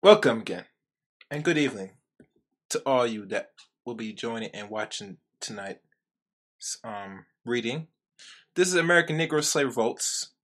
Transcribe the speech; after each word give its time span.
Welcome 0.00 0.42
again, 0.42 0.64
and 1.28 1.42
good 1.42 1.58
evening 1.58 1.90
to 2.70 2.80
all 2.86 3.04
you 3.04 3.26
that 3.26 3.50
will 3.84 3.96
be 3.96 4.12
joining 4.12 4.50
and 4.50 4.70
watching 4.70 5.16
tonight's 5.40 5.80
um, 6.84 7.24
reading. 7.44 7.88
This 8.54 8.68
is 8.68 8.76
American 8.76 9.18
Negro 9.18 9.42
Slave 9.42 9.66
Revolts, 9.66 10.34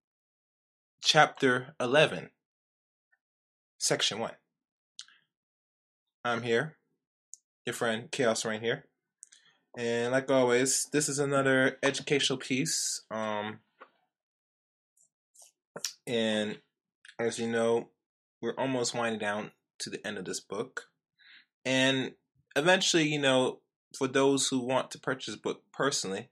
Chapter 1.00 1.76
11, 1.78 2.30
Section 3.78 4.18
1. 4.18 4.32
I'm 6.24 6.42
here, 6.42 6.76
your 7.64 7.74
friend 7.74 8.10
Chaos 8.10 8.44
Rain 8.44 8.60
here. 8.60 8.86
And 9.78 10.10
like 10.10 10.32
always, 10.32 10.88
this 10.92 11.08
is 11.08 11.20
another 11.20 11.78
educational 11.80 12.40
piece. 12.40 13.02
Um, 13.08 13.60
and 16.08 16.58
as 17.20 17.38
you 17.38 17.46
know, 17.46 17.90
we're 18.44 18.54
almost 18.58 18.94
winding 18.94 19.18
down 19.18 19.50
to 19.78 19.88
the 19.88 20.06
end 20.06 20.18
of 20.18 20.26
this 20.26 20.38
book. 20.38 20.88
And 21.64 22.12
eventually, 22.54 23.08
you 23.08 23.18
know, 23.18 23.60
for 23.96 24.06
those 24.06 24.48
who 24.48 24.58
want 24.58 24.90
to 24.90 24.98
purchase 24.98 25.34
book 25.34 25.62
personally, 25.72 26.28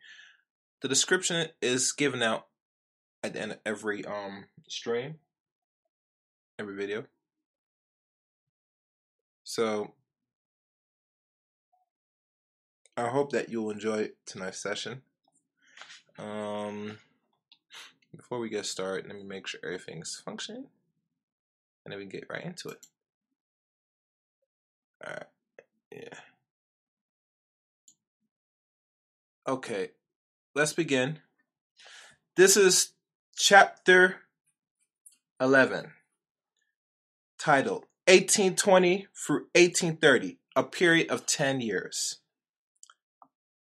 the 0.82 0.88
description 0.88 1.48
is 1.62 1.92
given 1.92 2.22
out 2.22 2.48
at 3.24 3.32
the 3.32 3.40
end 3.40 3.52
of 3.52 3.58
every 3.64 4.04
um 4.04 4.44
stream, 4.68 5.14
every 6.58 6.76
video. 6.76 7.04
So 9.44 9.94
I 12.94 13.08
hope 13.08 13.32
that 13.32 13.48
you'll 13.48 13.70
enjoy 13.70 14.10
tonight's 14.26 14.58
session. 14.58 15.00
Um, 16.18 16.98
before 18.14 18.38
we 18.38 18.50
get 18.50 18.66
started, 18.66 19.06
let 19.06 19.16
me 19.16 19.24
make 19.24 19.46
sure 19.46 19.60
everything's 19.64 20.20
functioning 20.22 20.66
and 21.84 21.92
then 21.92 21.98
we 21.98 22.06
get 22.06 22.26
right 22.30 22.44
into 22.44 22.68
it. 22.68 22.86
All 25.04 25.12
right, 25.12 25.26
yeah. 25.90 26.18
Okay, 29.46 29.90
let's 30.54 30.72
begin. 30.72 31.18
This 32.36 32.56
is 32.56 32.92
chapter 33.36 34.20
11, 35.40 35.90
titled 37.38 37.86
1820 38.06 39.08
through 39.12 39.46
1830, 39.54 40.38
a 40.54 40.62
period 40.62 41.10
of 41.10 41.26
10 41.26 41.60
years. 41.60 42.20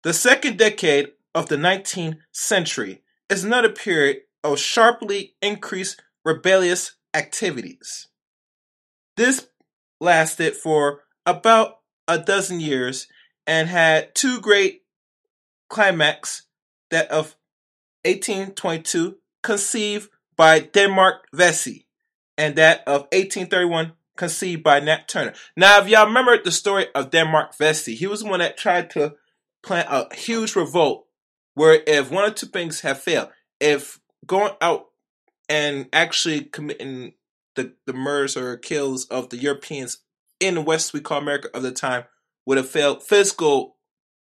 The 0.03 0.13
second 0.13 0.57
decade 0.57 1.13
of 1.33 1.47
the 1.47 1.55
19th 1.55 2.17
century 2.33 3.01
is 3.29 3.45
another 3.45 3.69
period 3.69 4.23
of 4.43 4.59
sharply 4.59 5.35
increased 5.41 6.01
rebellious 6.25 6.97
activities. 7.13 8.08
This 9.19 9.49
lasted 9.99 10.55
for 10.55 11.01
about 11.25 11.79
a 12.07 12.17
dozen 12.17 12.61
years 12.61 13.09
and 13.45 13.67
had 13.67 14.15
two 14.15 14.39
great 14.39 14.83
climax 15.69 16.43
that 16.89 17.11
of 17.11 17.35
1822 18.05 19.17
conceived 19.43 20.09
by 20.37 20.59
Denmark 20.61 21.27
Vesey 21.33 21.85
and 22.37 22.55
that 22.55 22.79
of 22.87 23.01
1831 23.11 23.91
conceived 24.15 24.63
by 24.63 24.79
Nat 24.79 25.09
Turner. 25.09 25.33
Now, 25.57 25.81
if 25.81 25.89
y'all 25.89 26.05
remember 26.07 26.41
the 26.41 26.49
story 26.49 26.85
of 26.95 27.11
Denmark 27.11 27.57
Vesey, 27.57 27.95
he 27.95 28.07
was 28.07 28.21
the 28.21 28.29
one 28.29 28.39
that 28.39 28.55
tried 28.55 28.89
to 28.91 29.15
plant 29.61 29.89
a 29.91 30.15
huge 30.15 30.55
revolt 30.55 31.07
where 31.55 31.83
if 31.85 32.09
one 32.09 32.23
or 32.23 32.33
two 32.33 32.47
things 32.47 32.79
have 32.81 33.03
failed, 33.03 33.27
if 33.59 33.99
going 34.25 34.53
out 34.61 34.85
and 35.49 35.89
actually 35.91 36.45
committing 36.45 37.15
the, 37.59 37.73
the 37.85 37.93
murders 37.93 38.37
or 38.37 38.55
kills 38.57 39.05
of 39.05 39.29
the 39.29 39.37
Europeans 39.37 39.97
in 40.39 40.55
the 40.55 40.61
West 40.61 40.93
we 40.93 41.01
call 41.01 41.19
America 41.19 41.49
of 41.53 41.63
the 41.63 41.71
time 41.71 42.05
would 42.45 42.57
have 42.57 42.69
failed 42.69 43.03
physical 43.03 43.75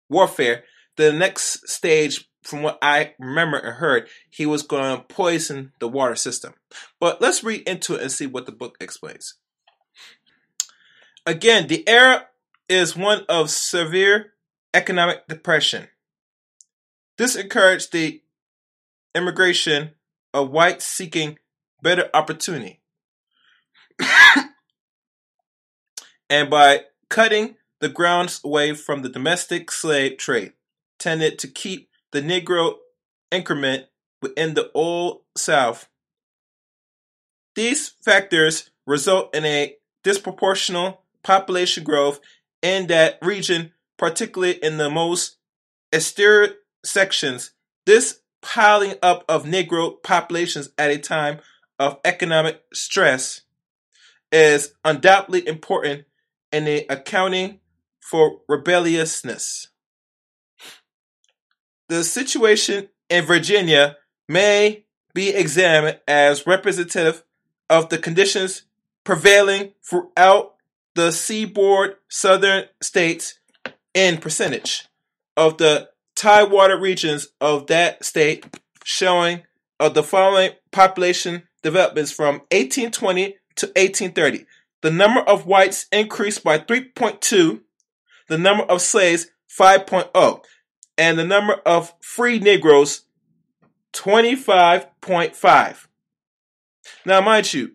warfare. 0.08 0.64
The 0.96 1.12
next 1.12 1.68
stage, 1.68 2.28
from 2.44 2.62
what 2.62 2.78
I 2.80 3.14
remember 3.18 3.58
and 3.58 3.76
heard, 3.76 4.06
he 4.30 4.46
was 4.46 4.62
going 4.62 4.96
to 4.96 5.02
poison 5.02 5.72
the 5.80 5.88
water 5.88 6.14
system. 6.14 6.54
But 7.00 7.20
let's 7.20 7.42
read 7.42 7.62
into 7.68 7.96
it 7.96 8.02
and 8.02 8.12
see 8.12 8.26
what 8.26 8.46
the 8.46 8.52
book 8.52 8.76
explains. 8.80 9.34
Again, 11.26 11.66
the 11.66 11.88
era 11.88 12.26
is 12.68 12.96
one 12.96 13.24
of 13.28 13.50
severe 13.50 14.34
economic 14.72 15.26
depression. 15.26 15.88
This 17.18 17.34
encouraged 17.34 17.92
the 17.92 18.22
immigration 19.14 19.92
of 20.32 20.50
whites 20.50 20.84
seeking 20.84 21.38
better 21.82 22.08
opportunity. 22.14 22.80
and 26.30 26.50
by 26.50 26.82
cutting 27.08 27.56
the 27.80 27.88
grounds 27.88 28.40
away 28.44 28.72
from 28.74 29.02
the 29.02 29.08
domestic 29.08 29.70
slave 29.70 30.16
trade, 30.16 30.52
tended 30.98 31.38
to 31.38 31.48
keep 31.48 31.88
the 32.12 32.22
Negro 32.22 32.76
increment 33.30 33.86
within 34.22 34.54
the 34.54 34.70
Old 34.72 35.22
South. 35.36 35.88
These 37.54 37.90
factors 38.04 38.70
result 38.86 39.34
in 39.34 39.44
a 39.44 39.76
disproportional 40.04 40.98
population 41.22 41.84
growth 41.84 42.20
in 42.62 42.86
that 42.88 43.18
region, 43.22 43.72
particularly 43.98 44.54
in 44.62 44.76
the 44.76 44.90
most 44.90 45.36
austere 45.94 46.56
sections. 46.84 47.52
This 47.86 48.20
piling 48.42 48.94
up 49.02 49.24
of 49.28 49.44
Negro 49.44 50.02
populations 50.02 50.70
at 50.78 50.90
a 50.90 50.98
time 50.98 51.38
of 51.78 51.98
economic 52.04 52.62
stress 52.72 53.42
is 54.32 54.74
undoubtedly 54.84 55.46
important 55.46 56.04
in 56.52 56.64
the 56.64 56.86
accounting 56.88 57.60
for 58.00 58.40
rebelliousness. 58.48 59.68
The 61.88 62.04
situation 62.04 62.88
in 63.08 63.24
Virginia 63.24 63.96
may 64.28 64.84
be 65.14 65.30
examined 65.30 66.00
as 66.08 66.46
representative 66.46 67.22
of 67.70 67.88
the 67.88 67.98
conditions 67.98 68.62
prevailing 69.04 69.72
throughout 69.82 70.54
the 70.94 71.12
seaboard 71.12 71.96
southern 72.08 72.64
states 72.80 73.38
in 73.92 74.18
percentage 74.18 74.88
of 75.36 75.58
the 75.58 75.88
tidewater 76.14 76.78
regions 76.78 77.28
of 77.40 77.66
that 77.66 78.04
state, 78.04 78.46
showing 78.84 79.42
of 79.80 79.94
the 79.94 80.02
following 80.02 80.52
population 80.70 81.42
developments 81.62 82.12
from 82.12 82.34
1820 82.50 83.36
to 83.56 83.66
1830. 83.66 84.46
The 84.82 84.90
number 84.90 85.20
of 85.20 85.46
whites 85.46 85.86
increased 85.90 86.44
by 86.44 86.58
3.2, 86.58 87.60
the 88.28 88.38
number 88.38 88.64
of 88.64 88.82
slaves 88.82 89.28
5.0, 89.48 90.44
and 90.98 91.18
the 91.18 91.24
number 91.24 91.54
of 91.64 91.94
free 92.00 92.38
Negroes 92.38 93.02
25.5. 93.92 95.86
Now, 97.06 97.20
mind 97.20 97.54
you, 97.54 97.72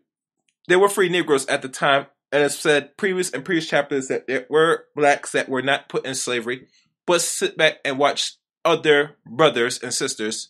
there 0.68 0.80
were 0.80 0.90
free 0.90 1.10
Negroes 1.10 1.48
at 1.48 1.62
the 1.62 1.70
time, 1.70 2.08
and 2.32 2.44
as 2.44 2.58
said 2.60 2.96
previous 2.98 3.32
and 3.32 3.44
previous 3.44 3.68
chapters 3.68 4.08
that 4.08 4.28
there 4.28 4.46
were 4.50 4.86
blacks 4.96 5.32
that 5.32 5.50
were 5.50 5.62
not 5.62 5.90
put 5.90 6.06
in 6.06 6.14
slavery, 6.16 6.68
but 7.08 7.22
sit 7.22 7.58
back 7.58 7.80
and 7.84 7.98
watch 7.98 8.36
other 8.64 9.16
brothers 9.26 9.82
and 9.82 9.94
sisters 9.94 10.50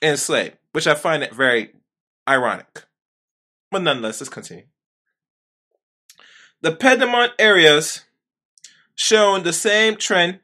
enslaved, 0.00 0.56
which 0.72 0.86
I 0.86 0.94
find 0.94 1.22
it 1.22 1.34
very 1.34 1.74
ironic. 2.26 2.84
But 3.70 3.82
nonetheless, 3.82 4.20
let's 4.20 4.30
continue. 4.30 4.64
The 6.60 6.72
Piedmont 6.72 7.32
areas 7.38 8.04
shown 8.94 9.42
the 9.42 9.52
same 9.52 9.96
trend 9.96 10.40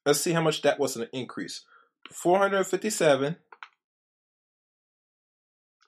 Let's 0.06 0.20
see 0.20 0.32
how 0.32 0.40
much 0.40 0.62
that 0.62 0.78
was 0.78 0.96
an 0.96 1.08
increase. 1.12 1.64
457 2.10 3.36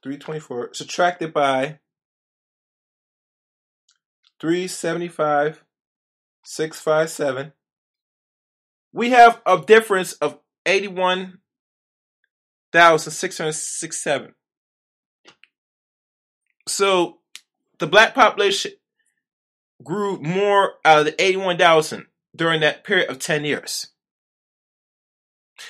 324 0.02 0.74
subtracted 0.74 1.32
by 1.32 1.78
375 4.40 5.64
657 6.44 7.52
we 8.92 9.10
have 9.10 9.40
a 9.46 9.58
difference 9.58 10.12
of 10.14 10.38
81,667 12.74 14.34
so 16.66 17.18
the 17.78 17.86
black 17.86 18.14
population 18.14 18.72
grew 19.82 20.20
more 20.20 20.74
out 20.84 21.00
of 21.00 21.04
the 21.06 21.22
81,000 21.22 22.06
during 22.34 22.60
that 22.60 22.84
period 22.84 23.10
of 23.10 23.18
10 23.18 23.44
years. 23.44 23.88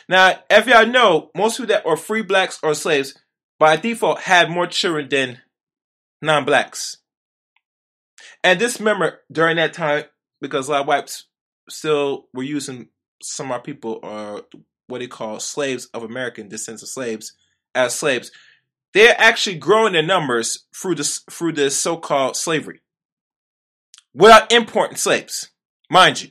Now 0.08 0.38
if 0.50 0.66
y'all 0.66 0.86
know 0.86 1.30
most 1.34 1.56
people 1.56 1.74
that 1.74 1.86
are 1.86 1.96
free 1.96 2.22
blacks 2.22 2.58
or 2.62 2.74
slaves 2.74 3.14
by 3.58 3.76
default 3.76 4.20
had 4.20 4.50
more 4.50 4.66
children 4.66 5.08
than 5.08 5.38
non-blacks. 6.20 6.98
And 8.44 8.60
this 8.60 8.78
remember 8.78 9.20
during 9.30 9.56
that 9.56 9.72
time, 9.72 10.04
because 10.40 10.68
a 10.68 10.72
lot 10.72 10.80
of 10.82 10.86
whites 10.88 11.26
still 11.68 12.26
were 12.34 12.42
using 12.42 12.88
some 13.22 13.46
of 13.46 13.52
our 13.52 13.60
people 13.60 14.00
or 14.02 14.42
what 14.92 15.00
they 15.00 15.06
call 15.06 15.40
slaves 15.40 15.86
of 15.86 16.04
American 16.04 16.48
descent 16.48 16.82
of 16.82 16.88
slaves 16.88 17.32
as 17.74 17.94
slaves. 17.94 18.30
They're 18.92 19.18
actually 19.18 19.56
growing 19.56 19.94
their 19.94 20.02
numbers 20.02 20.66
through 20.76 20.96
this 20.96 21.20
through 21.30 21.54
this 21.54 21.80
so-called 21.80 22.36
slavery. 22.36 22.80
Without 24.14 24.52
importing 24.52 24.98
slaves, 24.98 25.48
mind 25.90 26.20
you. 26.20 26.30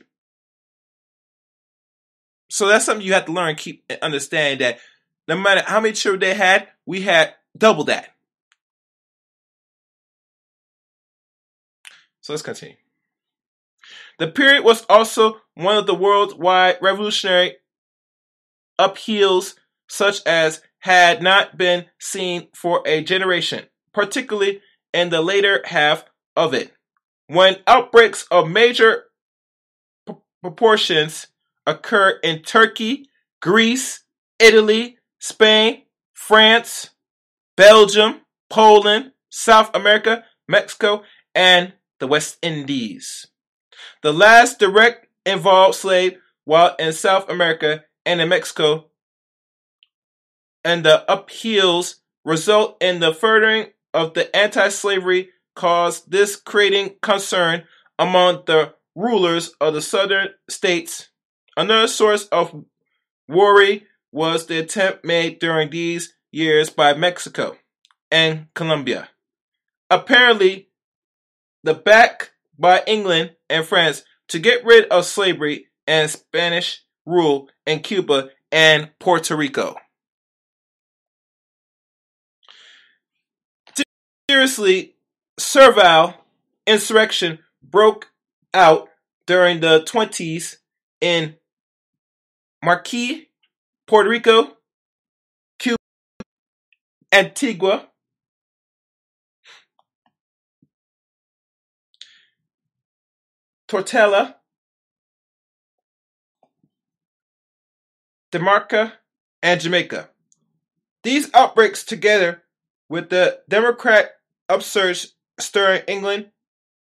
So 2.48 2.68
that's 2.68 2.84
something 2.84 3.04
you 3.04 3.14
have 3.14 3.24
to 3.26 3.32
learn, 3.32 3.56
keep 3.56 3.90
understand 4.00 4.60
that 4.60 4.78
no 5.26 5.36
matter 5.36 5.62
how 5.66 5.80
many 5.80 5.92
children 5.92 6.20
they 6.20 6.34
had, 6.34 6.68
we 6.86 7.02
had 7.02 7.34
double 7.58 7.84
that. 7.84 8.14
So 12.20 12.32
let's 12.32 12.42
continue. 12.42 12.76
The 14.20 14.28
period 14.28 14.62
was 14.62 14.84
also 14.88 15.40
one 15.54 15.76
of 15.76 15.86
the 15.86 15.94
worldwide 15.94 16.76
revolutionary 16.80 17.56
upheavals 18.78 19.54
such 19.88 20.20
as 20.26 20.62
had 20.80 21.22
not 21.22 21.56
been 21.56 21.86
seen 22.00 22.48
for 22.54 22.82
a 22.86 23.02
generation, 23.02 23.66
particularly 23.92 24.60
in 24.92 25.10
the 25.10 25.22
later 25.22 25.62
half 25.66 26.04
of 26.36 26.54
it, 26.54 26.72
when 27.26 27.56
outbreaks 27.66 28.26
of 28.30 28.48
major 28.48 29.04
p- 30.06 30.14
proportions 30.42 31.28
occur 31.66 32.18
in 32.22 32.42
Turkey, 32.42 33.08
Greece, 33.40 34.04
Italy, 34.38 34.98
Spain, 35.20 35.82
France, 36.14 36.90
Belgium, 37.56 38.22
Poland, 38.50 39.12
South 39.30 39.70
America, 39.74 40.24
Mexico, 40.48 41.02
and 41.34 41.72
the 42.00 42.06
West 42.06 42.38
Indies. 42.42 43.28
The 44.02 44.12
last 44.12 44.58
direct 44.58 45.06
involved 45.24 45.76
slave 45.76 46.18
while 46.44 46.74
in 46.78 46.92
South 46.92 47.28
America 47.28 47.84
and 48.04 48.20
in 48.20 48.28
Mexico, 48.28 48.86
and 50.64 50.84
the 50.84 51.10
upheavals 51.12 51.96
result 52.24 52.76
in 52.80 53.00
the 53.00 53.12
furthering 53.12 53.66
of 53.92 54.14
the 54.14 54.34
anti-slavery 54.34 55.30
cause, 55.54 56.02
this 56.04 56.36
creating 56.36 56.94
concern 57.02 57.64
among 57.98 58.42
the 58.46 58.74
rulers 58.94 59.54
of 59.60 59.74
the 59.74 59.82
southern 59.82 60.28
states. 60.48 61.08
Another 61.56 61.88
source 61.88 62.26
of 62.26 62.64
worry 63.28 63.86
was 64.10 64.46
the 64.46 64.58
attempt 64.58 65.04
made 65.04 65.38
during 65.38 65.70
these 65.70 66.14
years 66.30 66.70
by 66.70 66.94
Mexico 66.94 67.56
and 68.10 68.46
Colombia. 68.54 69.08
Apparently, 69.90 70.68
the 71.62 71.74
back 71.74 72.32
by 72.58 72.82
England 72.86 73.34
and 73.48 73.66
France 73.66 74.04
to 74.28 74.38
get 74.38 74.64
rid 74.64 74.86
of 74.88 75.04
slavery 75.04 75.66
and 75.86 76.10
Spanish 76.10 76.84
rule 77.06 77.48
in 77.66 77.80
Cuba 77.80 78.30
and 78.50 78.90
Puerto 78.98 79.36
Rico. 79.36 79.76
Seriously, 84.28 84.94
servile 85.38 86.24
insurrection 86.66 87.38
broke 87.62 88.12
out 88.54 88.88
during 89.26 89.60
the 89.60 89.82
20s 89.82 90.56
in 91.00 91.36
Marquis, 92.62 93.28
Puerto 93.86 94.08
Rico, 94.08 94.56
Cuba, 95.58 95.76
Antigua, 97.12 97.88
Tortola, 103.68 104.36
Demarca, 108.32 108.92
and 109.42 109.60
Jamaica. 109.60 110.08
These 111.04 111.30
outbreaks, 111.34 111.84
together 111.84 112.42
with 112.88 113.10
the 113.10 113.40
Democrat 113.48 114.12
upsurge 114.48 115.08
stirring 115.38 115.82
England, 115.86 116.30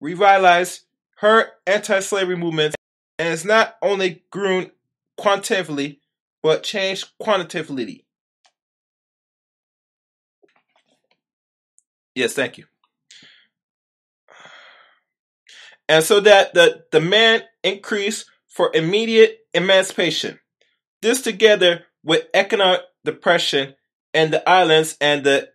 revitalized 0.01 0.83
her 1.19 1.49
anti-slavery 1.67 2.37
movements 2.37 2.77
and 3.19 3.29
has 3.29 3.45
not 3.45 3.77
only 3.83 4.25
grown 4.31 4.71
quantitatively 5.17 6.01
but 6.43 6.63
changed 6.63 7.09
quantitatively. 7.19 8.07
Yes, 12.15 12.33
thank 12.33 12.59
you. 12.59 12.65
and 15.91 16.05
so 16.05 16.21
that 16.21 16.55
the 16.55 16.85
demand 16.93 17.43
increased 17.65 18.27
for 18.47 18.71
immediate 18.75 19.39
emancipation. 19.53 20.39
This 21.03 21.23
together 21.23 21.85
with 22.05 22.27
economic 22.35 22.83
depression 23.05 23.75
in 24.13 24.31
the 24.31 24.47
islands 24.49 24.97
and 25.01 25.25
the 25.25 25.51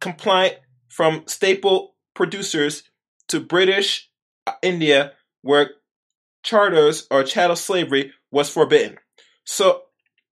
complaint 0.00 0.56
from 0.88 1.24
staple 1.26 1.94
producers 2.14 2.84
to 3.28 3.40
British 3.40 4.10
uh, 4.46 4.52
India 4.62 5.12
where 5.42 5.70
charters 6.42 7.06
or 7.10 7.24
chattel 7.24 7.56
slavery 7.56 8.12
was 8.30 8.50
forbidden. 8.50 8.98
So 9.44 9.82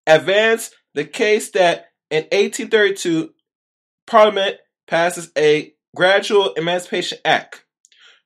advance 0.07 0.71
the 0.95 1.05
case 1.05 1.51
that 1.51 1.87
in 2.11 2.25
1832 2.25 3.33
Parliament 4.07 4.57
passes 4.87 5.31
a 5.37 5.75
Gradual 5.95 6.55
Emancipation 6.55 7.19
Act 7.25 7.65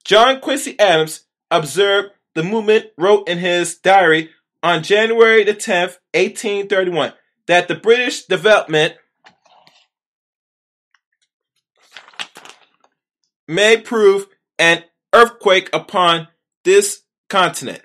John 0.07 0.41
Quincy 0.41 0.79
Adams 0.79 1.27
observed 1.51 2.11
the 2.37 2.45
movement, 2.45 2.87
wrote 2.97 3.29
in 3.29 3.39
his 3.39 3.77
diary 3.77 4.31
on 4.67 4.83
January 4.83 5.45
the 5.45 5.55
10th, 5.55 5.99
1831, 6.13 7.13
that 7.47 7.69
the 7.69 7.75
British 7.77 8.25
development 8.25 8.95
may 13.47 13.77
prove 13.77 14.27
an 14.59 14.83
earthquake 15.15 15.71
upon 15.73 16.27
this 16.65 17.03
continent. 17.31 17.81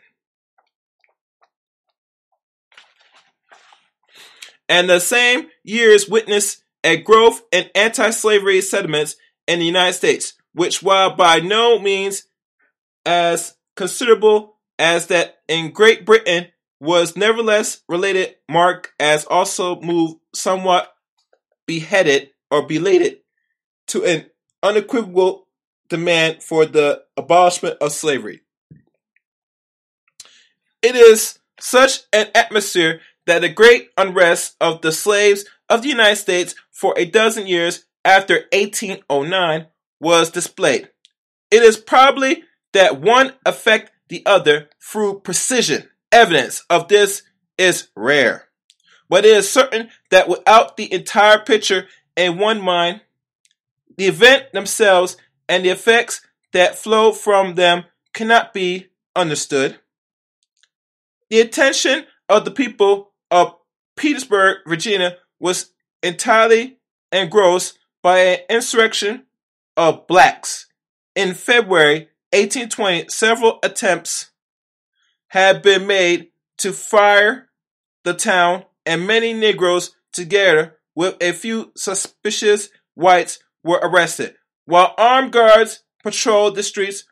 And 4.68 4.90
the 4.90 5.00
same 5.00 5.50
years 5.64 6.10
witnessed 6.10 6.64
a 6.84 6.98
growth 6.98 7.44
in 7.52 7.70
anti 7.76 8.10
slavery 8.10 8.60
sentiments 8.60 9.18
in 9.46 9.60
the 9.60 9.66
United 9.66 9.94
States, 9.94 10.34
which 10.54 10.82
while 10.82 11.16
by 11.16 11.42
no 11.42 11.78
means 11.78 12.24
as 13.06 13.56
considerable 13.76 14.58
as 14.80 15.08
that 15.08 15.42
in 15.48 15.70
Great 15.70 16.08
Britain 16.08 16.48
was 16.82 17.16
nevertheless 17.16 17.82
related 17.88 18.36
marked 18.50 18.92
as 19.00 19.24
also 19.26 19.80
moved 19.82 20.16
somewhat 20.34 20.92
beheaded 21.68 22.32
or 22.50 22.66
belated 22.66 23.20
to 23.88 24.04
an 24.04 24.26
unequivocal 24.64 25.48
demand 25.90 26.42
for 26.42 26.66
the 26.66 27.04
abolishment 27.16 27.78
of 27.80 27.92
slavery. 27.92 28.42
It 30.82 30.96
is 30.96 31.38
such 31.60 32.00
an 32.12 32.30
atmosphere 32.34 33.02
that 33.28 33.42
the 33.42 33.50
great 33.50 33.90
unrest 33.96 34.56
of 34.60 34.82
the 34.82 34.92
slaves 34.92 35.46
of 35.70 35.84
the 35.84 35.90
United 35.90 36.16
States 36.16 36.56
for 36.72 36.96
a 36.98 37.06
dozen 37.06 37.46
years 37.46 37.86
after 38.04 38.46
1809 38.52 39.68
was 40.00 40.32
displayed. 40.32 40.90
It 41.52 41.62
is 41.62 41.78
probably 41.78 42.44
that 42.74 43.00
one 43.00 43.34
affect 43.46 43.92
the 44.10 44.26
other 44.26 44.70
through 44.82 45.20
precision. 45.20 45.88
Evidence 46.12 46.64
of 46.70 46.88
this 46.88 47.24
is 47.58 47.90
rare. 47.96 48.48
But 49.10 49.26
it 49.26 49.36
is 49.36 49.50
certain 49.50 49.90
that 50.10 50.30
without 50.30 50.78
the 50.78 50.92
entire 50.92 51.40
picture 51.40 51.88
in 52.16 52.38
one 52.38 52.62
mind, 52.62 53.02
the 53.98 54.06
event 54.06 54.52
themselves 54.54 55.18
and 55.48 55.66
the 55.66 55.70
effects 55.70 56.22
that 56.54 56.78
flow 56.78 57.12
from 57.12 57.56
them 57.56 57.86
cannot 58.14 58.54
be 58.54 58.88
understood. 59.16 59.80
The 61.30 61.42
attention 61.42 62.06
of 62.28 62.46
the 62.46 62.52
people 62.52 63.12
of 63.30 63.56
Petersburg, 63.96 64.60
Virginia 64.68 65.18
was 65.40 65.72
entirely 66.04 66.80
engrossed 67.12 67.78
by 68.02 68.20
an 68.20 68.40
insurrection 68.50 69.26
of 69.78 70.08
blacks. 70.08 70.68
In 71.16 71.34
February 71.34 72.10
1820, 72.32 73.10
several 73.10 73.60
attempts 73.64 74.31
had 75.32 75.62
been 75.62 75.88
made 75.88 76.28
to 76.58 76.74
fire 76.74 77.48
the 78.04 78.14
town, 78.14 78.66
and 78.86 79.08
many 79.08 79.32
Negroes, 79.32 79.96
together 80.12 80.78
with 80.94 81.16
a 81.22 81.32
few 81.32 81.72
suspicious 81.74 82.68
whites, 82.96 83.40
were 83.64 83.80
arrested. 83.82 84.36
While 84.66 84.94
armed 84.98 85.32
guards 85.32 85.84
patrolled 86.04 86.56
the 86.56 86.64
streets, 86.64 87.06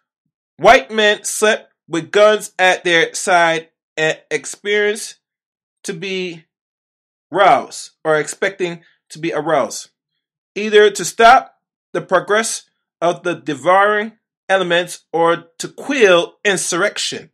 white 0.57 0.91
men 0.91 1.23
slept 1.23 1.71
with 1.87 2.11
guns 2.11 2.51
at 2.59 2.83
their 2.83 3.13
side 3.13 3.69
and 3.95 4.19
experienced 4.29 5.19
to 5.83 5.93
be 5.93 6.43
roused 7.31 7.91
or 8.03 8.17
expecting 8.17 8.83
to 9.11 9.19
be 9.19 9.31
aroused, 9.31 9.91
either 10.55 10.91
to 10.91 11.05
stop 11.05 11.55
the 11.93 12.01
progress 12.01 12.69
of 12.99 13.23
the 13.23 13.35
devouring 13.35 14.17
elements 14.49 15.05
or 15.13 15.45
to 15.57 15.69
quell 15.69 16.35
insurrection. 16.43 17.29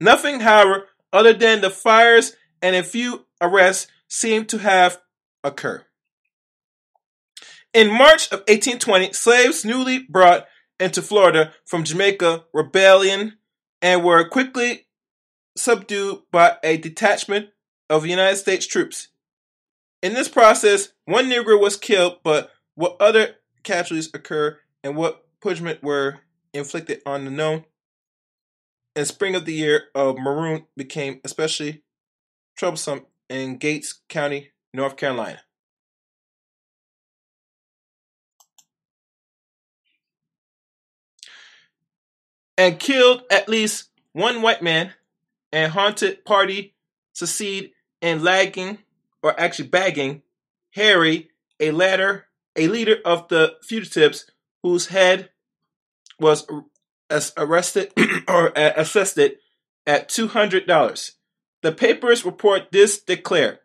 Nothing, 0.00 0.40
however, 0.40 0.86
other 1.12 1.32
than 1.32 1.60
the 1.60 1.70
fires 1.70 2.36
and 2.62 2.76
a 2.76 2.82
few 2.82 3.26
arrests 3.40 3.88
seemed 4.08 4.48
to 4.50 4.58
have 4.58 5.00
occurred. 5.42 5.84
In 7.74 7.88
March 7.88 8.26
of 8.32 8.40
1820, 8.40 9.12
slaves 9.12 9.64
newly 9.64 10.00
brought 10.00 10.46
into 10.80 11.02
Florida 11.02 11.52
from 11.66 11.84
Jamaica 11.84 12.44
rebellion 12.52 13.38
and 13.82 14.04
were 14.04 14.28
quickly 14.28 14.86
subdued 15.56 16.20
by 16.30 16.56
a 16.62 16.76
detachment 16.76 17.50
of 17.90 18.06
United 18.06 18.36
States 18.36 18.66
troops. 18.66 19.08
In 20.02 20.14
this 20.14 20.28
process, 20.28 20.90
one 21.04 21.26
Negro 21.26 21.60
was 21.60 21.76
killed, 21.76 22.18
but 22.22 22.50
what 22.74 22.96
other 23.00 23.36
casualties 23.64 24.10
occurred 24.14 24.58
and 24.84 24.96
what 24.96 25.26
punishment 25.40 25.82
were 25.82 26.20
inflicted 26.54 27.02
on 27.04 27.24
the 27.24 27.30
known 27.30 27.64
in 28.98 29.04
spring 29.04 29.36
of 29.36 29.44
the 29.44 29.52
year 29.52 29.84
of 29.94 30.18
Maroon 30.18 30.66
became 30.76 31.20
especially 31.22 31.84
troublesome 32.56 33.06
in 33.28 33.56
Gates 33.56 34.00
County, 34.08 34.50
North 34.74 34.96
Carolina. 34.96 35.38
And 42.56 42.80
killed 42.80 43.22
at 43.30 43.48
least 43.48 43.90
one 44.14 44.42
white 44.42 44.62
man 44.62 44.94
and 45.52 45.70
haunted 45.70 46.24
party 46.24 46.74
succeed 47.12 47.70
in 48.02 48.24
lagging 48.24 48.78
or 49.22 49.40
actually 49.40 49.68
bagging 49.68 50.22
Harry, 50.72 51.30
a 51.60 51.70
leader, 51.70 52.26
a 52.56 52.66
leader 52.66 52.96
of 53.04 53.28
the 53.28 53.54
fugitives 53.62 54.28
whose 54.64 54.86
head 54.86 55.30
was 56.18 56.44
arrested 57.36 57.92
or 58.28 58.56
uh, 58.56 58.72
assessed 58.76 59.18
at 59.18 60.08
$200. 60.08 61.12
The 61.62 61.72
papers 61.72 62.24
report 62.24 62.70
this 62.70 63.00
declare 63.00 63.60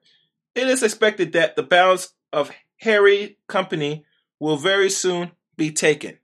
it 0.56 0.68
is 0.68 0.84
expected 0.84 1.34
that 1.34 1.56
the 1.56 1.64
balance 1.64 2.14
of 2.32 2.52
Harry 2.82 3.38
Company 3.48 4.06
will 4.40 4.58
very 4.58 4.90
soon 4.90 5.32
be 5.58 5.72
taken. 5.72 6.18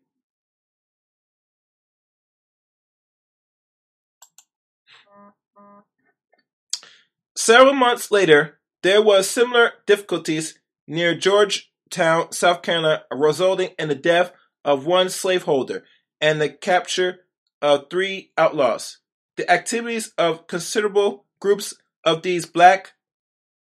Several 7.36 7.74
months 7.74 8.12
later, 8.12 8.60
there 8.84 9.02
was 9.02 9.30
similar 9.30 9.72
difficulties 9.88 10.60
near 10.88 11.16
Georgetown, 11.16 12.32
South 12.32 12.62
Carolina, 12.62 13.04
resulting 13.12 13.70
in 13.80 13.88
the 13.88 13.96
death 13.96 14.32
of 14.64 14.86
one 14.86 15.10
slaveholder 15.10 15.84
and 16.22 16.42
the 16.42 16.50
capture 16.50 17.20
of 17.62 17.90
three 17.90 18.32
outlaws. 18.38 19.00
The 19.38 19.50
activities 19.50 20.12
of 20.18 20.48
considerable 20.48 21.26
groups 21.40 21.74
of 22.04 22.22
these 22.22 22.46
black 22.46 22.94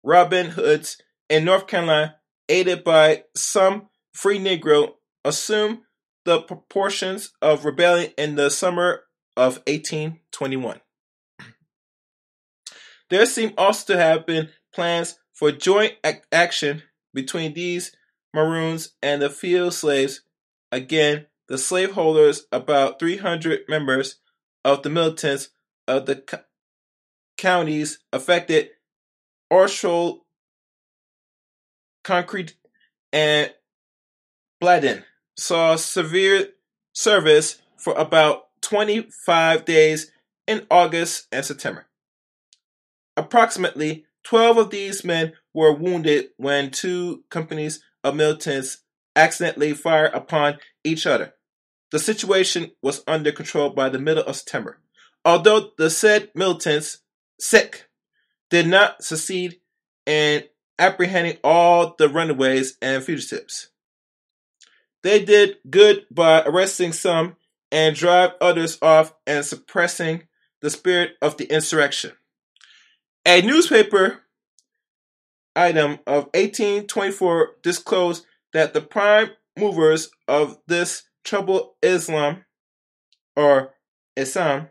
Robin 0.03 0.51
Hoods 0.51 0.97
in 1.29 1.45
North 1.45 1.67
Carolina, 1.67 2.17
aided 2.49 2.83
by 2.83 3.23
some 3.35 3.87
free 4.13 4.39
Negro, 4.39 4.93
assumed 5.23 5.79
the 6.25 6.41
proportions 6.41 7.31
of 7.41 7.65
rebellion 7.65 8.11
in 8.17 8.35
the 8.35 8.49
summer 8.49 9.03
of 9.37 9.57
1821. 9.67 10.81
There 13.09 13.25
seem 13.25 13.53
also 13.57 13.93
to 13.93 13.99
have 13.99 14.25
been 14.25 14.49
plans 14.73 15.19
for 15.33 15.51
joint 15.51 15.93
action 16.31 16.83
between 17.13 17.53
these 17.53 17.91
Maroons 18.33 18.93
and 19.01 19.21
the 19.21 19.29
field 19.29 19.73
slaves. 19.73 20.21
Again, 20.71 21.25
the 21.51 21.57
slaveholders, 21.57 22.45
about 22.53 22.97
300 22.97 23.63
members 23.67 24.15
of 24.63 24.83
the 24.83 24.89
militants 24.89 25.49
of 25.85 26.05
the 26.05 26.15
co- 26.15 26.39
counties 27.37 27.99
affected, 28.13 28.69
Orchel, 29.49 30.25
Concrete, 32.05 32.55
and 33.11 33.53
Bladen, 34.61 35.03
saw 35.35 35.75
severe 35.75 36.47
service 36.93 37.61
for 37.75 37.95
about 37.95 38.43
25 38.61 39.65
days 39.65 40.09
in 40.47 40.65
August 40.71 41.27
and 41.33 41.43
September. 41.43 41.85
Approximately 43.17 44.05
12 44.23 44.57
of 44.57 44.69
these 44.69 45.03
men 45.03 45.33
were 45.53 45.73
wounded 45.73 46.27
when 46.37 46.71
two 46.71 47.25
companies 47.29 47.83
of 48.05 48.15
militants 48.15 48.83
accidentally 49.17 49.73
fired 49.73 50.13
upon 50.13 50.57
each 50.85 51.05
other. 51.05 51.33
The 51.91 51.99
situation 51.99 52.71
was 52.81 53.03
under 53.05 53.31
control 53.31 53.69
by 53.69 53.89
the 53.89 53.99
middle 53.99 54.23
of 54.23 54.37
September. 54.37 54.79
Although 55.23 55.71
the 55.77 55.89
said 55.89 56.31
militants, 56.33 56.99
sick, 57.39 57.89
did 58.49 58.67
not 58.67 59.03
succeed 59.03 59.59
in 60.05 60.43
apprehending 60.79 61.37
all 61.43 61.95
the 61.97 62.09
runaways 62.09 62.77
and 62.81 63.03
fugitives. 63.03 63.69
They 65.03 65.23
did 65.23 65.57
good 65.69 66.05
by 66.09 66.43
arresting 66.43 66.93
some 66.93 67.35
and 67.71 67.95
drive 67.95 68.31
others 68.39 68.77
off 68.81 69.13
and 69.27 69.45
suppressing 69.45 70.23
the 70.61 70.69
spirit 70.69 71.11
of 71.21 71.37
the 71.37 71.45
insurrection. 71.45 72.11
A 73.25 73.41
newspaper 73.41 74.21
item 75.55 75.99
of 76.07 76.25
1824 76.33 77.55
disclosed 77.61 78.25
that 78.53 78.73
the 78.73 78.81
prime 78.81 79.29
movers 79.57 80.09
of 80.27 80.57
this 80.67 81.03
troubled 81.23 81.71
Islam 81.81 82.45
or 83.35 83.73
Islam 84.15 84.69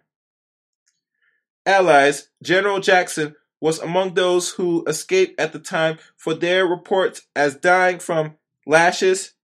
allies, 1.66 2.28
General 2.42 2.80
Jackson 2.80 3.34
was 3.60 3.78
among 3.78 4.14
those 4.14 4.50
who 4.52 4.84
escaped 4.86 5.38
at 5.38 5.52
the 5.52 5.58
time 5.58 5.98
for 6.16 6.34
their 6.34 6.66
reports 6.66 7.22
as 7.36 7.54
dying 7.54 7.98
from 7.98 8.36
lashes, 8.66 9.34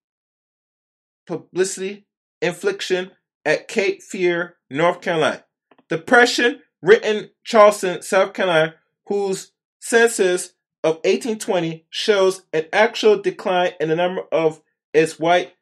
publicity, 1.26 2.06
infliction 2.40 3.10
at 3.44 3.68
Cape 3.68 4.02
Fear, 4.02 4.56
North 4.70 5.00
Carolina. 5.00 5.44
Depression, 5.88 6.60
written 6.82 7.30
Charleston, 7.44 8.02
South 8.02 8.32
Carolina, 8.32 8.74
whose 9.06 9.52
census 9.80 10.54
of 10.82 10.96
1820 10.96 11.86
shows 11.90 12.42
an 12.52 12.64
actual 12.72 13.20
decline 13.20 13.72
in 13.80 13.88
the 13.88 13.96
number 13.96 14.22
of 14.32 14.62
its 14.92 15.18
white 15.18 15.52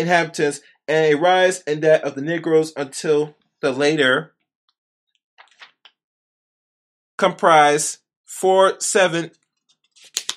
inhabitants 0.00 0.60
and 0.88 1.06
a 1.06 1.14
rise 1.14 1.62
in 1.62 1.80
that 1.80 2.02
of 2.02 2.14
the 2.14 2.22
Negroes 2.22 2.72
until 2.76 3.36
the 3.60 3.72
later 3.72 4.34
comprise 7.16 7.98
four 8.24 8.80
seven 8.80 9.30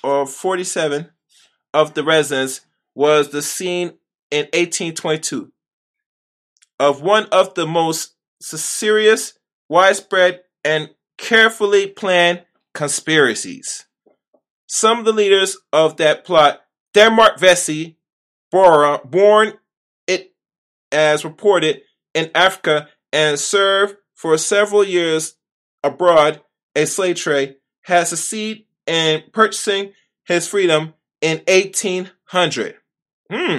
or 0.02 0.26
47 0.26 1.10
of 1.72 1.94
the 1.94 2.04
residents 2.04 2.60
was 2.94 3.30
the 3.30 3.42
scene 3.42 3.94
in 4.30 4.44
1822 4.52 5.50
of 6.78 7.00
one 7.02 7.26
of 7.26 7.54
the 7.54 7.66
most 7.66 8.14
serious, 8.40 9.38
widespread, 9.68 10.42
and 10.64 10.90
carefully 11.16 11.86
planned 11.86 12.44
conspiracies. 12.74 13.86
Some 14.66 14.98
of 14.98 15.04
the 15.04 15.12
leaders 15.12 15.56
of 15.72 15.96
that 15.96 16.24
plot, 16.24 16.60
Denmark 16.92 17.38
Vesey, 17.38 17.98
born 19.04 19.54
it 20.06 20.32
as 20.92 21.24
reported 21.24 21.82
in 22.14 22.30
Africa 22.34 22.88
and 23.12 23.38
served 23.38 23.96
for 24.14 24.38
several 24.38 24.84
years 24.84 25.34
abroad 25.82 26.40
a 26.74 26.86
slave 26.86 27.16
trade, 27.16 27.56
had 27.82 28.06
succeeded 28.06 28.64
in 28.86 29.22
purchasing 29.32 29.92
his 30.24 30.46
freedom 30.48 30.94
in 31.20 31.42
1800. 31.46 32.76
Hmm. 33.30 33.58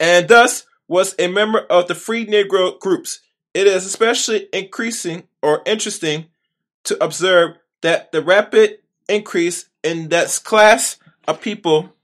And 0.00 0.28
thus 0.28 0.66
was 0.88 1.14
a 1.18 1.28
member 1.28 1.60
of 1.60 1.88
the 1.88 1.94
free 1.94 2.26
Negro 2.26 2.78
groups. 2.78 3.20
It 3.54 3.66
is 3.66 3.84
especially 3.84 4.48
increasing 4.52 5.24
or 5.42 5.62
interesting 5.66 6.26
to 6.84 7.02
observe 7.02 7.56
that 7.82 8.12
the 8.12 8.22
rapid 8.22 8.78
increase 9.08 9.68
in 9.82 10.08
that 10.08 10.40
class 10.44 10.96
of 11.28 11.40
people 11.40 11.94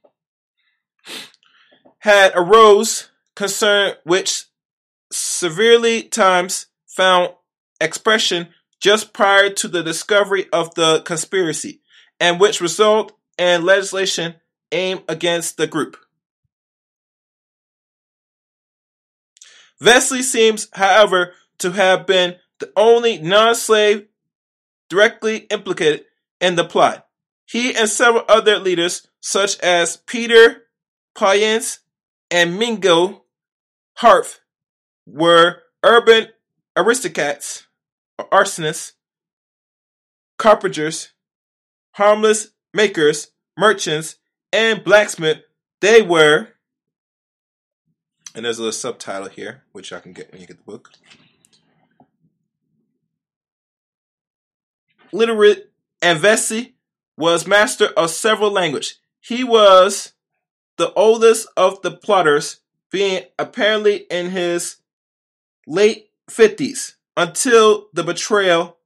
had 1.98 2.32
arose 2.34 3.10
concern 3.34 3.94
which 4.04 4.44
severely 5.12 6.02
times 6.02 6.66
found 6.86 7.32
expression 7.80 8.48
just 8.80 9.12
prior 9.12 9.50
to 9.50 9.68
the 9.68 9.82
discovery 9.82 10.46
of 10.52 10.74
the 10.74 11.00
conspiracy, 11.02 11.80
and 12.20 12.38
which 12.38 12.60
result 12.60 13.12
in 13.36 13.64
legislation 13.64 14.34
aimed 14.72 15.02
against 15.08 15.56
the 15.56 15.66
group. 15.66 15.96
Vesey 19.80 20.22
seems, 20.22 20.68
however, 20.72 21.32
to 21.58 21.72
have 21.72 22.06
been 22.06 22.36
the 22.58 22.72
only 22.76 23.18
non-slave 23.18 24.06
directly 24.88 25.38
implicated 25.50 26.04
in 26.40 26.56
the 26.56 26.64
plot. 26.64 27.06
He 27.46 27.74
and 27.74 27.88
several 27.88 28.24
other 28.28 28.58
leaders, 28.58 29.08
such 29.20 29.58
as 29.60 29.96
Peter 29.96 30.67
Poyas 31.18 31.80
and 32.30 32.56
Mingo 32.56 33.24
Harth, 33.94 34.38
were 35.04 35.62
urban 35.82 36.28
aristocrats 36.76 37.66
or 38.16 38.28
arsonists, 38.28 38.92
carpenters, 40.36 41.08
harmless 41.92 42.50
makers, 42.72 43.32
merchants, 43.56 44.16
and 44.52 44.84
blacksmiths. 44.84 45.40
They 45.80 46.02
were, 46.02 46.50
and 48.36 48.44
there's 48.44 48.58
a 48.58 48.62
little 48.62 48.72
subtitle 48.72 49.28
here, 49.28 49.64
which 49.72 49.92
I 49.92 49.98
can 49.98 50.12
get 50.12 50.30
when 50.30 50.40
you 50.40 50.46
get 50.46 50.58
the 50.58 50.70
book. 50.70 50.92
Literate 55.12 55.72
and 56.00 56.20
Vesey 56.20 56.76
was 57.16 57.44
master 57.44 57.86
of 57.96 58.10
several 58.10 58.52
languages. 58.52 59.00
He 59.20 59.42
was 59.42 60.12
the 60.78 60.92
oldest 60.94 61.48
of 61.56 61.82
the 61.82 61.90
plotters, 61.90 62.60
being 62.90 63.22
apparently 63.38 64.06
in 64.10 64.30
his 64.30 64.76
late 65.66 66.10
50s 66.30 66.94
until 67.16 67.88
the 67.92 68.02
betrayal 68.02 68.78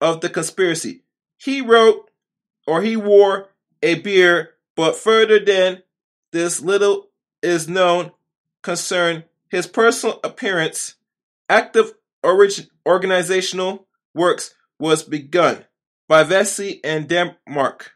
of 0.00 0.20
the 0.20 0.28
conspiracy. 0.28 1.02
He 1.38 1.60
wrote 1.60 2.10
or 2.66 2.82
he 2.82 2.96
wore 2.96 3.48
a 3.82 3.96
beard, 3.96 4.48
but 4.76 4.94
further 4.94 5.40
than 5.40 5.82
this 6.32 6.60
little 6.60 7.08
is 7.42 7.68
known 7.68 8.12
concern 8.62 9.24
his 9.48 9.66
personal 9.66 10.20
appearance, 10.22 10.96
active 11.48 11.94
organizational 12.86 13.86
works 14.14 14.54
was 14.78 15.02
begun 15.02 15.64
by 16.06 16.22
Vesey 16.22 16.80
in 16.84 17.06
Denmark, 17.06 17.92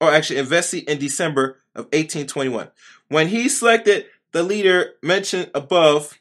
or 0.00 0.12
actually 0.12 0.38
in 0.38 0.46
Vesey 0.46 0.78
in 0.78 0.98
December 0.98 1.61
of 1.74 1.86
1821. 1.86 2.68
When 3.08 3.28
he 3.28 3.48
selected 3.48 4.06
the 4.32 4.42
leader 4.42 4.94
mentioned 5.02 5.50
above, 5.54 6.18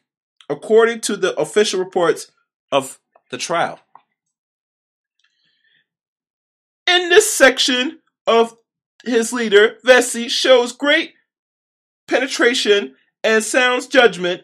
according 0.50 1.00
to 1.02 1.16
the 1.16 1.38
official 1.40 1.80
reports 1.80 2.32
of 2.72 3.00
the 3.32 3.38
trial. 3.38 3.80
In 6.86 7.10
this 7.10 7.34
section 7.34 8.00
of 8.28 8.58
his 9.06 9.32
leader, 9.32 9.78
Vesey 9.84 10.28
shows 10.28 10.74
great 10.74 11.14
penetration 12.08 12.96
and 13.24 13.44
sound 13.44 13.90
judgment. 13.90 14.44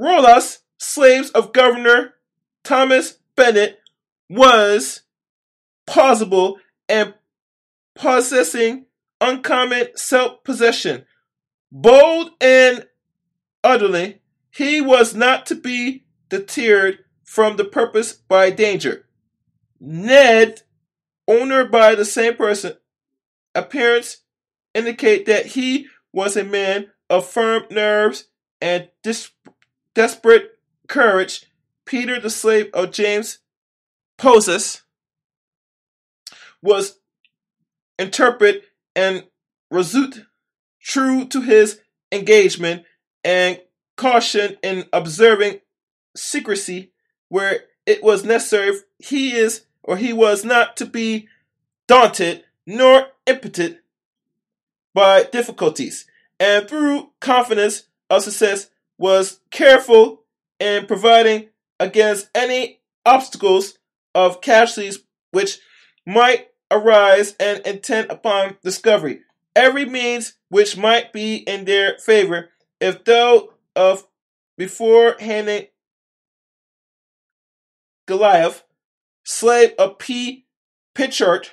Rolas, 0.00 0.58
slaves 0.78 1.30
of 1.30 1.52
Governor 1.52 2.14
Thomas 2.62 3.18
Bennett, 3.34 3.80
was 4.28 5.02
plausible 5.86 6.58
and 6.88 7.14
possessing 7.94 8.86
uncommon 9.20 9.88
self 9.96 10.44
possession. 10.44 11.06
Bold 11.72 12.30
and 12.40 12.86
utterly, 13.62 14.22
he 14.50 14.80
was 14.80 15.14
not 15.14 15.46
to 15.46 15.54
be 15.54 16.04
deterred 16.28 16.98
from 17.24 17.56
the 17.56 17.64
purpose 17.64 18.12
by 18.12 18.50
danger. 18.50 19.06
Ned, 19.80 20.62
owner 21.28 21.64
by 21.64 21.94
the 21.94 22.04
same 22.04 22.36
person, 22.36 22.74
appearance 23.54 24.18
indicate 24.74 25.26
that 25.26 25.46
he 25.46 25.86
was 26.12 26.36
a 26.36 26.44
man 26.44 26.90
of 27.10 27.26
firm 27.26 27.64
nerves 27.70 28.28
and 28.60 28.88
dis- 29.02 29.32
desperate 29.94 30.58
courage. 30.88 31.46
Peter, 31.84 32.20
the 32.20 32.30
slave 32.30 32.68
of 32.74 32.90
James 32.90 33.38
Poyas, 34.18 34.82
was 36.62 36.98
interpret 37.98 38.64
and 38.96 39.24
resolute, 39.70 40.24
true 40.80 41.26
to 41.26 41.42
his 41.42 41.80
engagement, 42.10 42.84
and 43.22 43.60
caution 43.96 44.56
in 44.62 44.86
observing 44.92 45.60
secrecy 46.16 46.90
where 47.28 47.60
it 47.84 48.02
was 48.02 48.24
necessary. 48.24 48.78
He 48.98 49.36
is 49.36 49.66
or 49.82 49.96
he 49.96 50.12
was 50.12 50.44
not 50.44 50.76
to 50.78 50.86
be 50.86 51.28
daunted 51.86 52.44
nor 52.66 53.06
impotent 53.26 53.78
by 54.92 55.24
difficulties, 55.24 56.06
and 56.40 56.68
through 56.68 57.10
confidence 57.20 57.84
of 58.10 58.22
success 58.22 58.70
was 58.98 59.40
careful 59.50 60.24
in 60.58 60.86
providing 60.86 61.48
against 61.78 62.28
any 62.34 62.80
obstacles 63.04 63.78
of 64.14 64.40
casualties 64.40 65.00
which 65.30 65.58
might 66.06 66.48
arise 66.70 67.34
and 67.38 67.60
intent 67.66 68.10
upon 68.10 68.56
discovery. 68.62 69.20
Every 69.54 69.84
means 69.84 70.34
which 70.48 70.76
might 70.76 71.12
be 71.12 71.36
in 71.36 71.64
their 71.64 71.98
favor, 71.98 72.50
if 72.80 73.04
though 73.04 73.54
of 73.74 74.06
before 74.58 75.16
handing 75.18 75.66
Goliath, 78.06 78.64
slave 79.24 79.72
of 79.78 79.98
P. 79.98 80.46
Pritchard, 80.94 81.48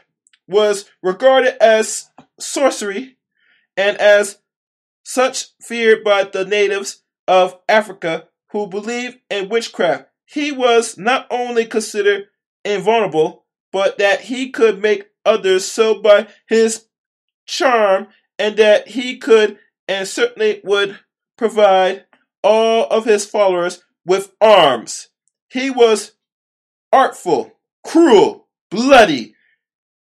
was 0.47 0.89
regarded 1.01 1.61
as 1.61 2.09
sorcery 2.39 3.17
and 3.77 3.97
as 3.97 4.39
such 5.03 5.47
feared 5.61 6.03
by 6.03 6.23
the 6.23 6.45
natives 6.45 7.03
of 7.27 7.59
Africa 7.67 8.27
who 8.51 8.67
believed 8.67 9.17
in 9.29 9.49
witchcraft. 9.49 10.05
He 10.25 10.51
was 10.51 10.97
not 10.97 11.27
only 11.29 11.65
considered 11.65 12.25
invulnerable, 12.63 13.42
but 13.73 13.97
that 13.97 14.21
he 14.21 14.51
could 14.51 14.81
make 14.81 15.09
others 15.25 15.65
so 15.65 16.01
by 16.01 16.27
his 16.47 16.85
charm, 17.45 18.07
and 18.39 18.55
that 18.55 18.87
he 18.87 19.17
could 19.17 19.57
and 19.87 20.07
certainly 20.07 20.61
would 20.63 20.99
provide 21.37 22.05
all 22.41 22.85
of 22.85 23.03
his 23.03 23.25
followers 23.25 23.83
with 24.05 24.33
arms. 24.39 25.09
He 25.49 25.69
was 25.69 26.13
artful, 26.91 27.53
cruel, 27.83 28.47
bloody. 28.69 29.35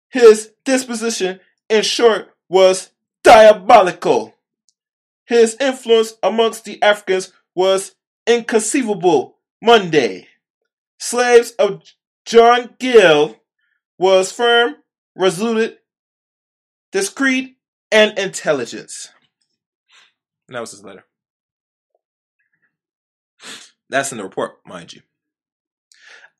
His 0.09 0.53
disposition, 0.65 1.39
in 1.69 1.83
short, 1.83 2.35
was 2.49 2.91
diabolical. 3.23 4.35
His 5.27 5.57
influence 5.61 6.15
amongst 6.23 6.65
the 6.65 6.83
Africans 6.83 7.33
was 7.55 7.95
inconceivable. 8.27 9.37
Monday. 9.63 10.27
Slaves 10.99 11.51
of 11.53 11.83
John 12.25 12.75
Gill 12.79 13.40
was 14.01 14.33
firm, 14.33 14.75
resolute, 15.15 15.79
discreet, 16.91 17.57
and 17.93 18.19
intelligent. 18.19 19.13
And 20.49 20.57
that 20.57 20.61
was 20.61 20.73
his 20.73 20.83
letter. 20.83 21.05
That's 23.89 24.11
in 24.11 24.19
the 24.19 24.25
report, 24.25 24.59
mind 24.67 24.93
you 24.93 25.03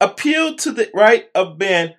appealed 0.01 0.59
to 0.59 0.73
the 0.73 0.91
right 0.95 1.29
of 1.35 1.59
man 1.59 1.95